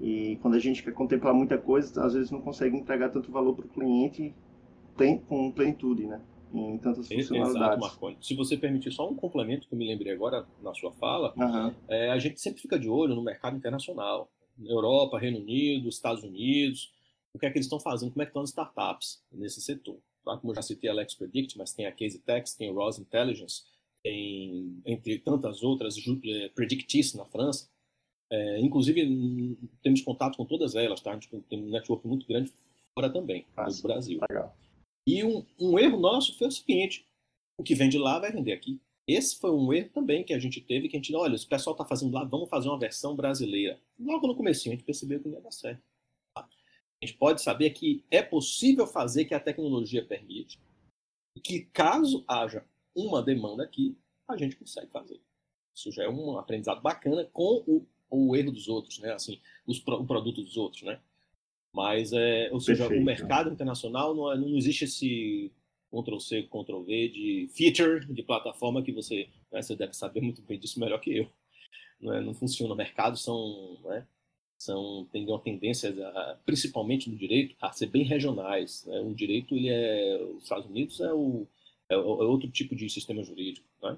E 0.00 0.38
quando 0.42 0.54
a 0.54 0.58
gente 0.58 0.82
quer 0.82 0.92
contemplar 0.92 1.34
muita 1.34 1.58
coisa, 1.58 2.04
às 2.04 2.14
vezes 2.14 2.30
não 2.30 2.40
consegue 2.40 2.76
entregar 2.76 3.10
tanto 3.10 3.30
valor 3.30 3.54
para 3.54 3.66
o 3.66 3.68
cliente 3.68 4.34
tem, 4.96 5.18
com 5.18 5.50
plenitude, 5.50 6.06
né? 6.06 6.20
em 6.52 6.78
tantas 6.78 7.06
funcionalidades. 7.08 7.56
Exato, 7.56 7.80
Marconi. 7.80 8.18
Se 8.20 8.34
você 8.34 8.56
permitir 8.56 8.90
só 8.92 9.08
um 9.08 9.14
complemento 9.14 9.68
que 9.68 9.74
eu 9.74 9.78
me 9.78 9.86
lembrei 9.86 10.12
agora 10.12 10.46
na 10.62 10.74
sua 10.74 10.92
fala, 10.92 11.32
uhum. 11.36 11.74
é, 11.88 12.10
a 12.10 12.18
gente 12.18 12.40
sempre 12.40 12.60
fica 12.60 12.78
de 12.78 12.88
olho 12.88 13.14
no 13.14 13.22
mercado 13.22 13.56
internacional. 13.56 14.30
Europa, 14.62 15.18
Reino 15.18 15.38
Unido, 15.38 15.88
Estados 15.88 16.22
Unidos, 16.22 16.92
o 17.32 17.38
que 17.38 17.46
é 17.46 17.50
que 17.50 17.56
eles 17.56 17.66
estão 17.66 17.80
fazendo, 17.80 18.10
como 18.10 18.22
é 18.22 18.26
que 18.26 18.30
estão 18.30 18.42
as 18.42 18.50
startups 18.50 19.22
nesse 19.32 19.60
setor. 19.60 19.96
Tá? 20.24 20.36
Como 20.36 20.50
eu 20.50 20.56
já 20.56 20.62
citei 20.62 20.90
a 20.90 20.92
Alex 20.92 21.14
Predict, 21.14 21.56
mas 21.56 21.72
tem 21.72 21.86
a 21.86 21.92
Case 21.92 22.18
Text, 22.18 22.58
tem 22.58 22.70
o 22.70 22.74
Rose 22.74 23.00
Intelligence, 23.00 23.62
tem, 24.02 24.80
entre 24.86 25.18
tantas 25.18 25.62
outras, 25.62 25.96
é, 25.98 26.48
Predictis 26.50 27.14
na 27.14 27.24
França. 27.26 27.68
É, 28.32 28.60
inclusive, 28.60 29.58
temos 29.82 30.02
contato 30.02 30.36
com 30.36 30.44
todas 30.44 30.74
elas, 30.74 31.00
tá? 31.00 31.10
A 31.10 31.14
gente 31.14 31.28
tem 31.28 31.62
um 31.62 31.70
network 31.70 32.06
muito 32.06 32.26
grande 32.26 32.52
fora 32.94 33.10
também, 33.10 33.44
ah, 33.56 33.68
do 33.68 33.82
Brasil. 33.82 34.20
Legal. 34.30 34.56
E 35.06 35.24
um, 35.24 35.44
um 35.58 35.78
erro 35.78 35.98
nosso 35.98 36.36
foi 36.38 36.48
o 36.48 36.52
seguinte: 36.52 37.06
o 37.58 37.62
que 37.62 37.74
vende 37.74 37.98
lá 37.98 38.18
vai 38.18 38.32
vender 38.32 38.52
aqui. 38.52 38.80
Esse 39.06 39.36
foi 39.36 39.50
um 39.50 39.72
erro 39.72 39.90
também 39.92 40.22
que 40.22 40.32
a 40.32 40.38
gente 40.38 40.60
teve, 40.60 40.88
que 40.88 40.96
a 40.96 40.98
gente, 40.98 41.14
olha, 41.14 41.34
o 41.34 41.48
pessoal 41.48 41.74
está 41.74 41.84
fazendo 41.84 42.14
lá, 42.14 42.22
vamos 42.22 42.48
fazer 42.48 42.68
uma 42.68 42.78
versão 42.78 43.16
brasileira. 43.16 43.80
Logo 43.98 44.26
no 44.26 44.36
começo 44.36 44.68
a 44.68 44.70
gente 44.70 44.84
percebeu 44.84 45.18
que 45.18 45.28
não 45.28 45.34
ia 45.34 45.42
dar 45.42 45.50
certo. 45.50 45.82
Tá? 46.32 46.42
A 46.42 47.06
gente 47.06 47.18
pode 47.18 47.42
saber 47.42 47.70
que 47.70 48.04
é 48.08 48.22
possível 48.22 48.86
fazer 48.86 49.24
que 49.24 49.34
a 49.34 49.40
tecnologia 49.40 50.04
permite, 50.04 50.60
e 51.36 51.40
que 51.40 51.62
caso 51.72 52.24
haja 52.28 52.64
uma 52.94 53.22
demanda 53.22 53.62
aqui, 53.62 53.96
a 54.28 54.36
gente 54.36 54.56
consegue 54.56 54.90
fazer. 54.90 55.20
Isso 55.74 55.90
já 55.92 56.04
é 56.04 56.08
um 56.08 56.38
aprendizado 56.38 56.80
bacana 56.80 57.24
com 57.32 57.62
o, 57.66 57.86
o 58.10 58.36
erro 58.36 58.52
dos 58.52 58.68
outros, 58.68 58.98
né? 58.98 59.12
Assim, 59.12 59.40
os, 59.66 59.78
o 59.86 60.04
produto 60.04 60.42
dos 60.42 60.56
outros, 60.56 60.82
né? 60.82 61.00
Mas, 61.72 62.12
é, 62.12 62.50
ou 62.52 62.60
seja, 62.60 62.84
Perfeito. 62.84 63.02
o 63.02 63.04
mercado 63.04 63.50
internacional 63.50 64.14
não, 64.14 64.32
é, 64.32 64.36
não 64.36 64.56
existe 64.56 64.84
esse 64.84 65.52
Ctrl-C, 65.90 66.42
Ctrl-V 66.44 67.08
de 67.08 67.48
feature, 67.52 68.04
de 68.12 68.22
plataforma 68.22 68.82
que 68.82 68.92
você, 68.92 69.28
né, 69.52 69.62
você 69.62 69.76
deve 69.76 69.94
saber 69.94 70.20
muito 70.20 70.42
bem 70.42 70.58
disso 70.58 70.80
melhor 70.80 71.00
que 71.00 71.16
eu. 71.16 71.30
Não, 72.00 72.12
é, 72.12 72.20
não 72.20 72.34
funciona. 72.34 72.74
Mercados 72.74 73.22
são, 73.22 73.78
né, 73.84 74.06
são 74.58 75.06
tem 75.12 75.24
uma 75.26 75.38
tendência, 75.38 75.90
a, 76.08 76.38
principalmente 76.44 77.08
no 77.08 77.16
direito, 77.16 77.54
a 77.60 77.72
ser 77.72 77.86
bem 77.86 78.04
regionais. 78.04 78.84
Né? 78.86 79.00
O 79.00 79.14
direito, 79.14 79.54
ele 79.54 79.68
é, 79.68 80.20
os 80.36 80.42
Estados 80.42 80.66
Unidos 80.66 81.00
é, 81.00 81.12
o, 81.12 81.46
é, 81.90 81.94
é 81.94 81.98
outro 81.98 82.48
tipo 82.48 82.74
de 82.74 82.88
sistema 82.88 83.22
jurídico. 83.22 83.66
Né? 83.82 83.96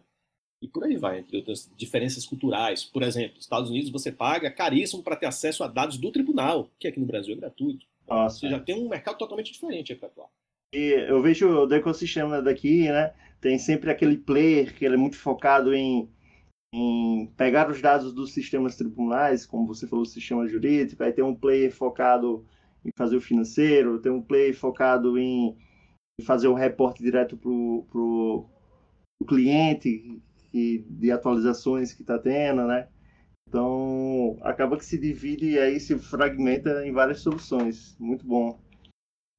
E 0.63 0.69
por 0.69 0.85
aí 0.85 0.97
vai, 0.97 1.19
entre 1.19 1.37
outras 1.37 1.71
diferenças 1.77 2.25
culturais. 2.25 2.85
Por 2.85 3.03
exemplo, 3.03 3.35
nos 3.35 3.45
Estados 3.45 3.69
Unidos 3.69 3.91
você 3.91 4.11
paga 4.11 4.51
caríssimo 4.51 5.03
para 5.03 5.17
ter 5.17 5.27
acesso 5.27 5.63
a 5.63 5.69
dados 5.69 5.99
do 5.99 6.11
tribunal, 6.11 6.71
que 6.79 6.89
aqui 6.89 7.01
no 7.01 7.07
Brasil 7.07 7.35
é 7.35 7.39
gratuito. 7.39 7.85
Nossa. 8.09 8.39
Você 8.39 8.49
já 8.49 8.61
tem 8.61 8.75
um 8.75 8.89
mercado 8.89 9.19
totalmente 9.19 9.53
diferente 9.53 9.95
para 9.95 10.09
atuar. 10.09 10.29
E 10.73 11.07
eu 11.09 11.21
vejo 11.21 11.49
o 11.49 11.75
ecossistema 11.75 12.41
daqui, 12.41 12.89
né? 12.89 13.13
Tem 13.41 13.59
sempre 13.59 13.91
aquele 13.91 14.17
player 14.17 14.75
que 14.75 14.85
ele 14.85 14.95
é 14.95 14.99
muito 14.99 15.17
focado 15.17 15.75
em, 15.75 16.09
em 16.73 17.27
pegar 17.37 17.69
os 17.69 17.83
dados 17.83 18.13
dos 18.15 18.33
sistemas 18.33 18.77
tribunais, 18.77 19.45
como 19.45 19.67
você 19.67 19.87
falou, 19.87 20.05
sistema 20.05 20.47
jurídico, 20.47 21.03
aí 21.03 21.13
tem 21.13 21.25
um 21.25 21.35
player 21.35 21.71
focado 21.73 22.47
em 22.85 22.91
fazer 22.97 23.17
o 23.17 23.21
financeiro, 23.21 24.01
tem 24.01 24.11
um 24.11 24.23
player 24.23 24.57
focado 24.57 25.19
em, 25.19 25.57
fazer 26.23 26.49
o 26.49 26.55
reporte 26.55 27.03
direto 27.03 27.37
para 27.37 27.51
o 27.51 28.47
cliente, 29.27 30.23
que, 30.51 30.85
de 30.89 31.11
atualizações 31.11 31.93
que 31.93 32.03
está 32.03 32.19
tendo, 32.19 32.67
né? 32.67 32.89
Então, 33.49 34.39
acaba 34.41 34.79
que 34.79 34.85
se 34.85 34.99
divide 34.99 35.51
e 35.51 35.59
aí 35.59 35.79
se 35.79 35.99
fragmenta 35.99 36.87
em 36.87 36.93
várias 36.93 37.21
soluções. 37.21 37.97
Muito 37.99 38.27
bom. 38.27 38.59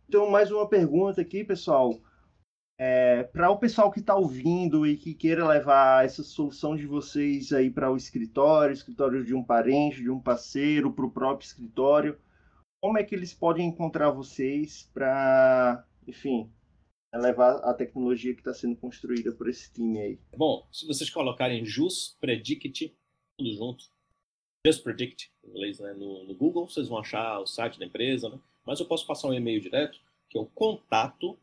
Então, 0.07 0.29
mais 0.29 0.51
uma 0.51 0.69
pergunta 0.69 1.21
aqui, 1.21 1.43
pessoal. 1.43 1.99
É, 2.79 3.23
para 3.23 3.49
o 3.49 3.57
pessoal 3.57 3.91
que 3.91 3.99
está 3.99 4.15
ouvindo 4.15 4.85
e 4.85 4.97
que 4.97 5.13
queira 5.13 5.47
levar 5.47 6.05
essa 6.05 6.21
solução 6.21 6.75
de 6.75 6.85
vocês 6.85 7.51
aí 7.53 7.69
para 7.69 7.91
o 7.91 7.97
escritório, 7.97 8.73
escritório 8.73 9.23
de 9.23 9.33
um 9.33 9.43
parente, 9.43 10.01
de 10.01 10.09
um 10.09 10.19
parceiro, 10.19 10.91
para 10.91 11.05
o 11.05 11.11
próprio 11.11 11.45
escritório, 11.45 12.17
como 12.81 12.97
é 12.97 13.03
que 13.03 13.15
eles 13.15 13.33
podem 13.33 13.67
encontrar 13.67 14.11
vocês 14.11 14.89
para, 14.93 15.85
enfim, 16.07 16.51
levar 17.17 17.57
a 17.57 17.73
tecnologia 17.73 18.33
que 18.33 18.41
está 18.41 18.53
sendo 18.53 18.75
construída 18.75 19.31
por 19.31 19.47
esse 19.47 19.71
time 19.71 19.99
aí. 19.99 20.19
Bom, 20.35 20.67
se 20.71 20.87
vocês 20.87 21.09
colocarem 21.09 21.65
Just 21.65 22.17
Predict, 22.19 22.95
tudo 23.37 23.53
junto, 23.53 23.85
Just 24.65 24.83
Predict, 24.83 25.31
em 25.43 25.49
inglês, 25.49 25.79
né, 25.79 25.93
no, 25.93 26.23
no, 26.23 26.33
Google, 26.33 26.67
vocês 26.67 26.87
vão 26.87 26.97
achar 26.97 27.39
o 27.39 27.45
site 27.45 27.77
da 27.77 27.85
empresa, 27.85 28.29
né? 28.29 28.39
mas 28.65 28.79
eu 28.79 28.85
posso 28.85 29.05
passar 29.05 29.27
um 29.27 29.33
e-mail 29.33 29.61
direto, 29.61 29.99
que 30.29 30.37
é 30.37 30.41
o 30.41 30.45
contato 30.45 31.37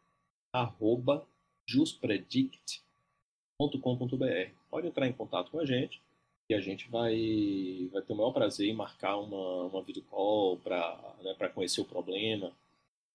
arroba 0.53 1.27
justpredict.com.br. 1.67 4.51
Pode 4.69 4.89
entrar 4.89 5.07
em 5.07 5.13
contato 5.13 5.51
com 5.51 5.61
a 5.61 5.67
gente 5.67 6.03
e 6.49 6.55
a 6.55 6.61
gente 6.61 6.89
vai, 6.89 7.89
vai 7.93 8.03
ter 8.03 8.13
o 8.13 8.17
maior 8.17 8.33
prazer 8.33 8.69
em 8.69 8.75
marcar 8.75 9.17
uma, 9.19 9.67
uma 9.67 9.83
video 9.83 10.03
call 10.05 10.57
para 10.59 11.17
né, 11.23 11.35
conhecer 11.55 11.81
o 11.81 11.85
problema, 11.85 12.53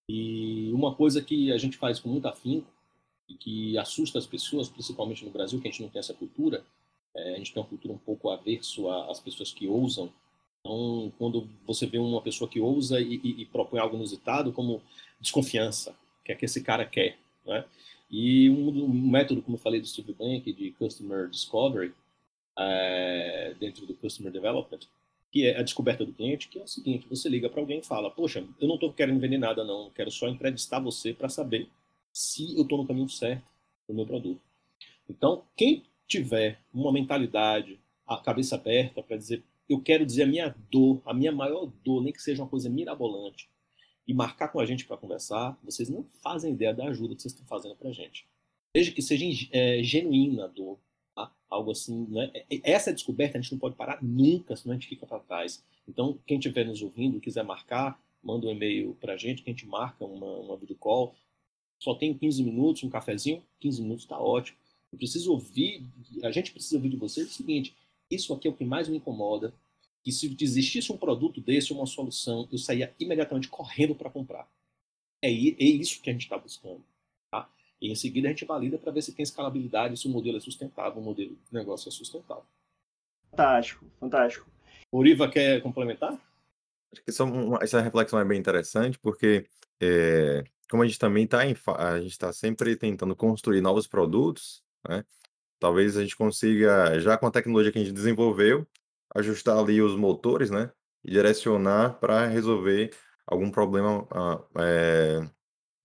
e 0.08 0.72
uma 0.74 0.94
coisa 0.94 1.22
que 1.22 1.52
a 1.52 1.58
gente 1.58 1.78
faz 1.78 2.00
com 2.00 2.10
muito 2.10 2.28
afinco 2.28 2.68
e 3.28 3.34
que 3.34 3.78
assusta 3.78 4.20
as 4.20 4.28
pessoas, 4.28 4.70
principalmente 4.70 5.26
no 5.26 5.32
Brasil, 5.32 5.60
que 5.60 5.68
a 5.68 5.72
gente 5.72 5.82
não 5.82 5.90
tem 5.90 6.00
essa 6.00 6.14
cultura, 6.14 6.64
é, 7.16 7.36
a 7.36 7.38
gente 7.38 7.54
tem 7.54 7.62
uma 7.62 7.68
cultura 7.68 7.94
um 7.94 7.98
pouco 7.98 8.30
averso 8.30 8.90
às 8.90 9.20
pessoas 9.20 9.52
que 9.52 9.68
ousam. 9.68 10.12
Então, 10.60 11.12
quando 11.18 11.48
você 11.66 11.86
vê 11.86 11.98
uma 11.98 12.22
pessoa 12.22 12.50
que 12.50 12.60
ousa 12.60 13.00
e, 13.00 13.16
e, 13.24 13.42
e 13.42 13.46
propõe 13.46 13.80
algo 13.80 13.96
inusitado, 13.96 14.52
como 14.52 14.82
desconfiança, 15.20 15.96
que 16.24 16.32
é 16.32 16.36
que 16.36 16.46
esse 16.46 16.62
cara 16.62 16.86
quer, 16.86 17.18
né? 17.46 17.66
E 18.10 18.50
um, 18.50 18.70
um, 18.86 19.10
método, 19.10 19.42
como 19.42 19.58
eu 19.58 19.62
falei 19.62 19.82
do 19.82 19.88
Steve 19.88 20.14
Blank, 20.14 20.52
de 20.54 20.72
Customer 20.72 21.28
Discovery, 21.28 21.94
é, 22.58 23.56
dentro 23.60 23.86
do 23.86 23.96
Customer 23.96 24.32
Development, 24.32 24.80
que 25.36 25.46
é 25.46 25.60
a 25.60 25.62
descoberta 25.62 26.06
do 26.06 26.14
cliente, 26.14 26.48
que 26.48 26.58
é 26.58 26.64
o 26.64 26.68
seguinte: 26.68 27.06
você 27.10 27.28
liga 27.28 27.50
para 27.50 27.60
alguém 27.60 27.80
e 27.80 27.86
fala, 27.86 28.10
poxa, 28.10 28.48
eu 28.58 28.70
não 28.70 28.76
estou 28.76 28.94
querendo 28.94 29.20
vender 29.20 29.38
nada, 29.38 29.66
não, 29.66 29.90
quero 29.90 30.10
só 30.10 30.30
entrevistar 30.30 30.80
você 30.80 31.14
para 31.14 31.28
saber 31.28 31.68
se 32.14 32.56
eu 32.56 32.62
estou 32.64 32.78
no 32.78 32.88
caminho 32.88 33.10
certo 33.10 33.44
do 33.86 33.94
meu 33.94 34.06
produto. 34.06 34.40
Então, 35.10 35.44
quem 35.58 35.84
tiver 36.08 36.62
uma 36.74 36.90
mentalidade, 36.90 37.78
a 38.08 38.16
cabeça 38.16 38.56
aberta 38.56 39.04
para 39.04 39.18
dizer, 39.18 39.44
eu 39.68 39.82
quero 39.82 40.06
dizer 40.06 40.24
a 40.24 40.26
minha 40.26 40.56
dor, 40.72 41.02
a 41.06 41.14
minha 41.14 41.34
maior 41.34 41.70
dor, 41.84 42.02
nem 42.02 42.14
que 42.14 42.22
seja 42.22 42.42
uma 42.42 42.48
coisa 42.48 42.70
mirabolante, 42.70 43.50
e 44.08 44.14
marcar 44.14 44.48
com 44.48 44.62
a 44.62 44.66
gente 44.66 44.86
para 44.86 44.96
conversar, 44.96 45.60
vocês 45.62 45.90
não 45.90 46.06
fazem 46.24 46.54
ideia 46.54 46.74
da 46.74 46.86
ajuda 46.86 47.14
que 47.14 47.22
vocês 47.22 47.34
estão 47.34 47.46
fazendo 47.46 47.76
para 47.76 47.90
a 47.90 47.94
gente. 47.94 48.26
Desde 48.74 48.94
que 48.94 49.02
seja 49.02 49.26
é, 49.52 49.84
genuína 49.84 50.46
a 50.46 50.48
dor? 50.48 50.80
Algo 51.50 51.72
assim, 51.72 52.06
né? 52.10 52.32
Essa 52.64 52.92
descoberta 52.92 53.38
a 53.38 53.42
gente 53.42 53.52
não 53.54 53.60
pode 53.60 53.76
parar 53.76 54.04
nunca, 54.04 54.56
senão 54.56 54.76
a 54.76 54.78
gente 54.78 54.90
fica 54.90 55.06
para 55.06 55.20
trás. 55.20 55.64
Então, 55.88 56.20
quem 56.26 56.38
estiver 56.38 56.66
nos 56.66 56.82
ouvindo, 56.82 57.20
quiser 57.20 57.44
marcar, 57.44 58.00
manda 58.22 58.48
um 58.48 58.52
e-mail 58.52 58.98
para 59.00 59.14
a 59.14 59.18
gente, 59.18 59.42
que 59.42 59.50
a 59.50 59.54
gente 59.54 59.66
marca 59.66 60.04
uma, 60.04 60.40
uma 60.40 60.58
video 60.58 60.76
call. 60.76 61.16
Só 61.80 61.94
tem 61.94 62.14
15 62.14 62.44
minutos, 62.44 62.84
um 62.84 62.90
cafezinho, 62.90 63.44
15 63.60 63.82
minutos 63.82 64.04
está 64.04 64.20
ótimo. 64.20 64.58
Eu 64.92 64.98
preciso 64.98 65.32
ouvir, 65.32 65.86
a 66.24 66.32
gente 66.32 66.52
precisa 66.52 66.76
ouvir 66.76 66.90
de 66.90 66.98
vocês 66.98 67.30
o 67.30 67.34
seguinte: 67.34 67.76
isso 68.10 68.34
aqui 68.34 68.48
é 68.48 68.52
o 68.52 68.56
que 68.56 68.66
mais 68.66 68.88
me 68.88 68.98
incomoda. 68.98 69.54
Que 70.04 70.12
se 70.12 70.36
existisse 70.40 70.92
um 70.92 70.98
produto 70.98 71.42
desse, 71.42 71.74
uma 71.74 71.86
solução, 71.86 72.48
eu 72.52 72.58
saía 72.58 72.94
imediatamente 73.00 73.48
correndo 73.48 73.96
para 73.96 74.10
comprar. 74.10 74.48
É, 75.22 75.28
é, 75.30 75.32
isso 75.32 76.02
que 76.02 76.10
a 76.10 76.14
gente 76.14 76.24
está 76.24 76.38
buscando. 76.38 76.84
E 77.82 77.92
em 77.92 77.96
seguida 77.96 78.28
a 78.28 78.32
gente 78.32 78.46
valida 78.46 78.78
para 78.78 78.92
ver 78.92 79.02
se 79.02 79.14
tem 79.14 79.24
escalabilidade, 79.24 79.98
se 79.98 80.08
o 80.08 80.12
modelo 80.12 80.38
é 80.38 80.40
sustentável, 80.40 81.02
o 81.02 81.04
modelo 81.04 81.32
de 81.32 81.54
negócio 81.54 81.90
é 81.90 81.92
sustentável. 81.92 82.46
Fantástico, 83.30 83.86
fantástico. 84.00 84.50
Uriva 84.92 85.30
quer 85.30 85.62
complementar? 85.62 86.14
Acho 86.92 87.04
que 87.04 87.10
essa, 87.10 87.26
essa 87.62 87.82
reflexão 87.82 88.20
é 88.20 88.26
bem 88.26 88.40
interessante, 88.40 88.98
porque 88.98 89.46
é, 89.82 90.44
como 90.70 90.84
a 90.84 90.88
gente 90.88 90.98
também 90.98 91.26
está 91.26 91.40
a 91.40 92.00
gente 92.00 92.12
está 92.12 92.32
sempre 92.32 92.76
tentando 92.76 93.16
construir 93.16 93.62
novos 93.62 93.88
produtos, 93.88 94.64
né? 94.88 95.04
Talvez 95.60 95.98
a 95.98 96.02
gente 96.02 96.16
consiga, 96.16 97.00
já 97.00 97.18
com 97.18 97.28
a 97.28 97.32
tecnologia 97.32 97.72
que 97.72 97.80
a 97.80 97.82
gente 97.84 97.94
desenvolveu, 97.94 98.68
ajustar 99.16 99.58
ali 99.58 99.82
os 99.82 99.96
motores, 99.96 100.50
né? 100.50 100.72
E 101.04 101.12
direcionar 101.12 102.00
para 102.00 102.28
resolver 102.28 102.94
algum 103.26 103.50
problema 103.50 104.08
é, 104.60 105.28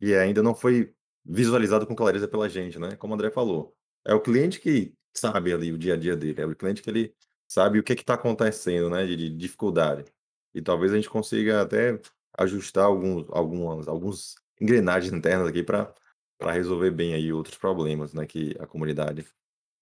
e 0.00 0.14
ainda 0.14 0.42
não 0.42 0.54
foi 0.54 0.94
visualizado 1.30 1.86
com 1.86 1.94
clareza 1.94 2.26
pela 2.28 2.48
gente, 2.48 2.78
né? 2.78 2.96
Como 2.96 3.12
o 3.12 3.14
André 3.14 3.30
falou. 3.30 3.74
É 4.04 4.14
o 4.14 4.20
cliente 4.20 4.60
que 4.60 4.92
sabe 5.14 5.52
ali 5.52 5.72
o 5.72 5.78
dia 5.78 5.94
a 5.94 5.96
dia 5.96 6.16
dele, 6.16 6.40
é 6.40 6.46
o 6.46 6.56
cliente 6.56 6.82
que 6.82 6.90
ele 6.90 7.14
sabe 7.48 7.78
o 7.78 7.82
que 7.82 7.92
está 7.92 8.14
acontecendo, 8.14 8.90
né? 8.90 9.06
De, 9.06 9.16
de, 9.16 9.30
dificuldade. 9.30 10.04
E 10.54 10.60
talvez 10.60 10.92
a 10.92 10.96
gente 10.96 11.08
consiga 11.08 11.62
até 11.62 12.00
ajustar 12.38 12.84
alguns, 12.84 13.26
algumas, 13.30 13.88
alguns 13.88 14.34
engrenagens 14.60 15.12
internas 15.12 15.48
aqui 15.48 15.62
para 15.62 15.92
para 16.40 16.52
resolver 16.52 16.90
bem 16.90 17.12
aí 17.12 17.30
outros 17.30 17.58
problemas, 17.58 18.14
né, 18.14 18.24
que 18.24 18.56
a 18.58 18.66
comunidade 18.66 19.26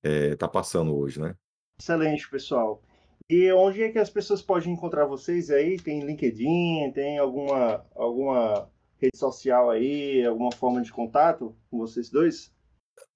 está 0.02 0.46
eh, 0.46 0.50
passando 0.50 0.92
hoje, 0.96 1.20
né? 1.20 1.36
Excelente, 1.80 2.28
pessoal. 2.28 2.82
E 3.30 3.52
onde 3.52 3.82
é 3.82 3.92
que 3.92 3.98
as 3.98 4.10
pessoas 4.10 4.42
podem 4.42 4.72
encontrar 4.72 5.06
vocês 5.06 5.50
aí? 5.50 5.78
Tem 5.78 6.04
LinkedIn, 6.04 6.90
tem 6.92 7.18
alguma, 7.18 7.86
alguma 7.94 8.68
rede 9.00 9.16
social 9.16 9.70
aí, 9.70 10.24
alguma 10.24 10.52
forma 10.52 10.82
de 10.82 10.92
contato 10.92 11.56
com 11.70 11.78
vocês 11.78 12.10
dois? 12.10 12.52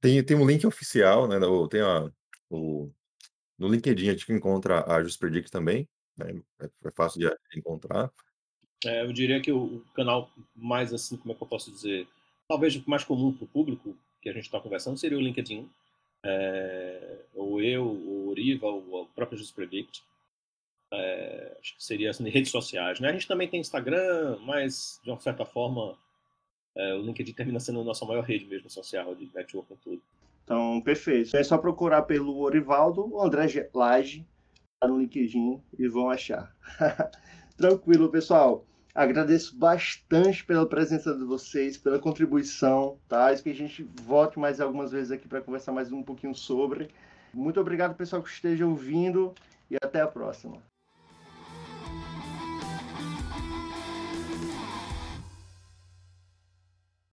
Tem, 0.00 0.22
tem 0.22 0.36
um 0.36 0.46
link 0.46 0.66
oficial, 0.66 1.28
né? 1.28 1.36
Tem 1.70 1.80
a, 1.80 2.10
o, 2.50 2.90
no 3.58 3.68
LinkedIn 3.68 4.08
a 4.08 4.12
gente 4.12 4.32
encontra 4.32 4.84
a 4.92 5.02
Just 5.02 5.18
Predict 5.18 5.50
também, 5.50 5.88
né? 6.16 6.42
é, 6.60 6.70
é 6.84 6.90
fácil 6.90 7.20
de 7.20 7.58
encontrar. 7.58 8.10
É, 8.84 9.04
eu 9.04 9.12
diria 9.12 9.40
que 9.40 9.52
o 9.52 9.84
canal 9.94 10.30
mais 10.54 10.92
assim, 10.92 11.16
como 11.16 11.32
é 11.32 11.36
que 11.36 11.42
eu 11.42 11.46
posso 11.46 11.70
dizer, 11.70 12.06
talvez 12.48 12.74
o 12.74 12.82
mais 12.88 13.04
comum 13.04 13.32
para 13.32 13.44
o 13.44 13.48
público 13.48 13.96
que 14.20 14.28
a 14.28 14.32
gente 14.32 14.44
está 14.44 14.60
conversando 14.60 14.98
seria 14.98 15.18
o 15.18 15.20
LinkedIn, 15.20 15.68
é, 16.24 17.18
ou 17.34 17.60
eu, 17.60 17.84
o 17.84 18.28
Oriva, 18.28 18.66
ou 18.66 19.02
o 19.02 19.06
próprio 19.06 19.38
Just 19.38 19.54
Predict. 19.54 20.02
É, 20.94 21.56
acho 21.58 21.76
que 21.76 21.82
seria 21.82 22.10
assim, 22.10 22.28
redes 22.28 22.50
sociais. 22.50 23.00
Né? 23.00 23.08
A 23.08 23.12
gente 23.12 23.26
também 23.26 23.48
tem 23.48 23.60
Instagram, 23.60 24.38
mas 24.44 25.00
de 25.02 25.10
uma 25.10 25.18
certa 25.18 25.44
forma 25.44 25.98
é, 26.76 26.94
o 26.94 27.02
LinkedIn 27.02 27.32
termina 27.32 27.60
sendo 27.60 27.80
a 27.80 27.84
nossa 27.84 28.04
maior 28.04 28.22
rede 28.22 28.46
mesmo 28.46 28.68
social 28.68 29.14
de 29.14 29.30
network 29.34 29.72
e 29.72 29.76
tudo. 29.76 30.02
Então, 30.44 30.80
perfeito. 30.82 31.36
É 31.36 31.42
só 31.42 31.56
procurar 31.56 32.02
pelo 32.02 32.40
Orivaldo, 32.40 33.18
André 33.20 33.70
Lage, 33.74 34.26
no 34.82 34.98
LinkedIn 34.98 35.62
e 35.78 35.88
vão 35.88 36.10
achar. 36.10 36.54
Tranquilo, 37.56 38.10
pessoal. 38.10 38.66
Agradeço 38.94 39.56
bastante 39.56 40.44
pela 40.44 40.68
presença 40.68 41.16
de 41.16 41.24
vocês, 41.24 41.78
pela 41.78 41.98
contribuição, 41.98 42.98
tá? 43.08 43.32
Espero 43.32 43.56
que 43.56 43.62
a 43.62 43.66
gente 43.66 43.82
volte 44.02 44.38
mais 44.38 44.60
algumas 44.60 44.92
vezes 44.92 45.10
aqui 45.10 45.26
para 45.26 45.40
conversar 45.40 45.72
mais 45.72 45.90
um 45.90 46.02
pouquinho 46.02 46.34
sobre. 46.34 46.90
Muito 47.32 47.58
obrigado, 47.58 47.94
pessoal, 47.94 48.22
que 48.22 48.28
esteja 48.28 48.66
ouvindo 48.66 49.34
e 49.70 49.76
até 49.76 50.02
a 50.02 50.06
próxima. 50.06 50.60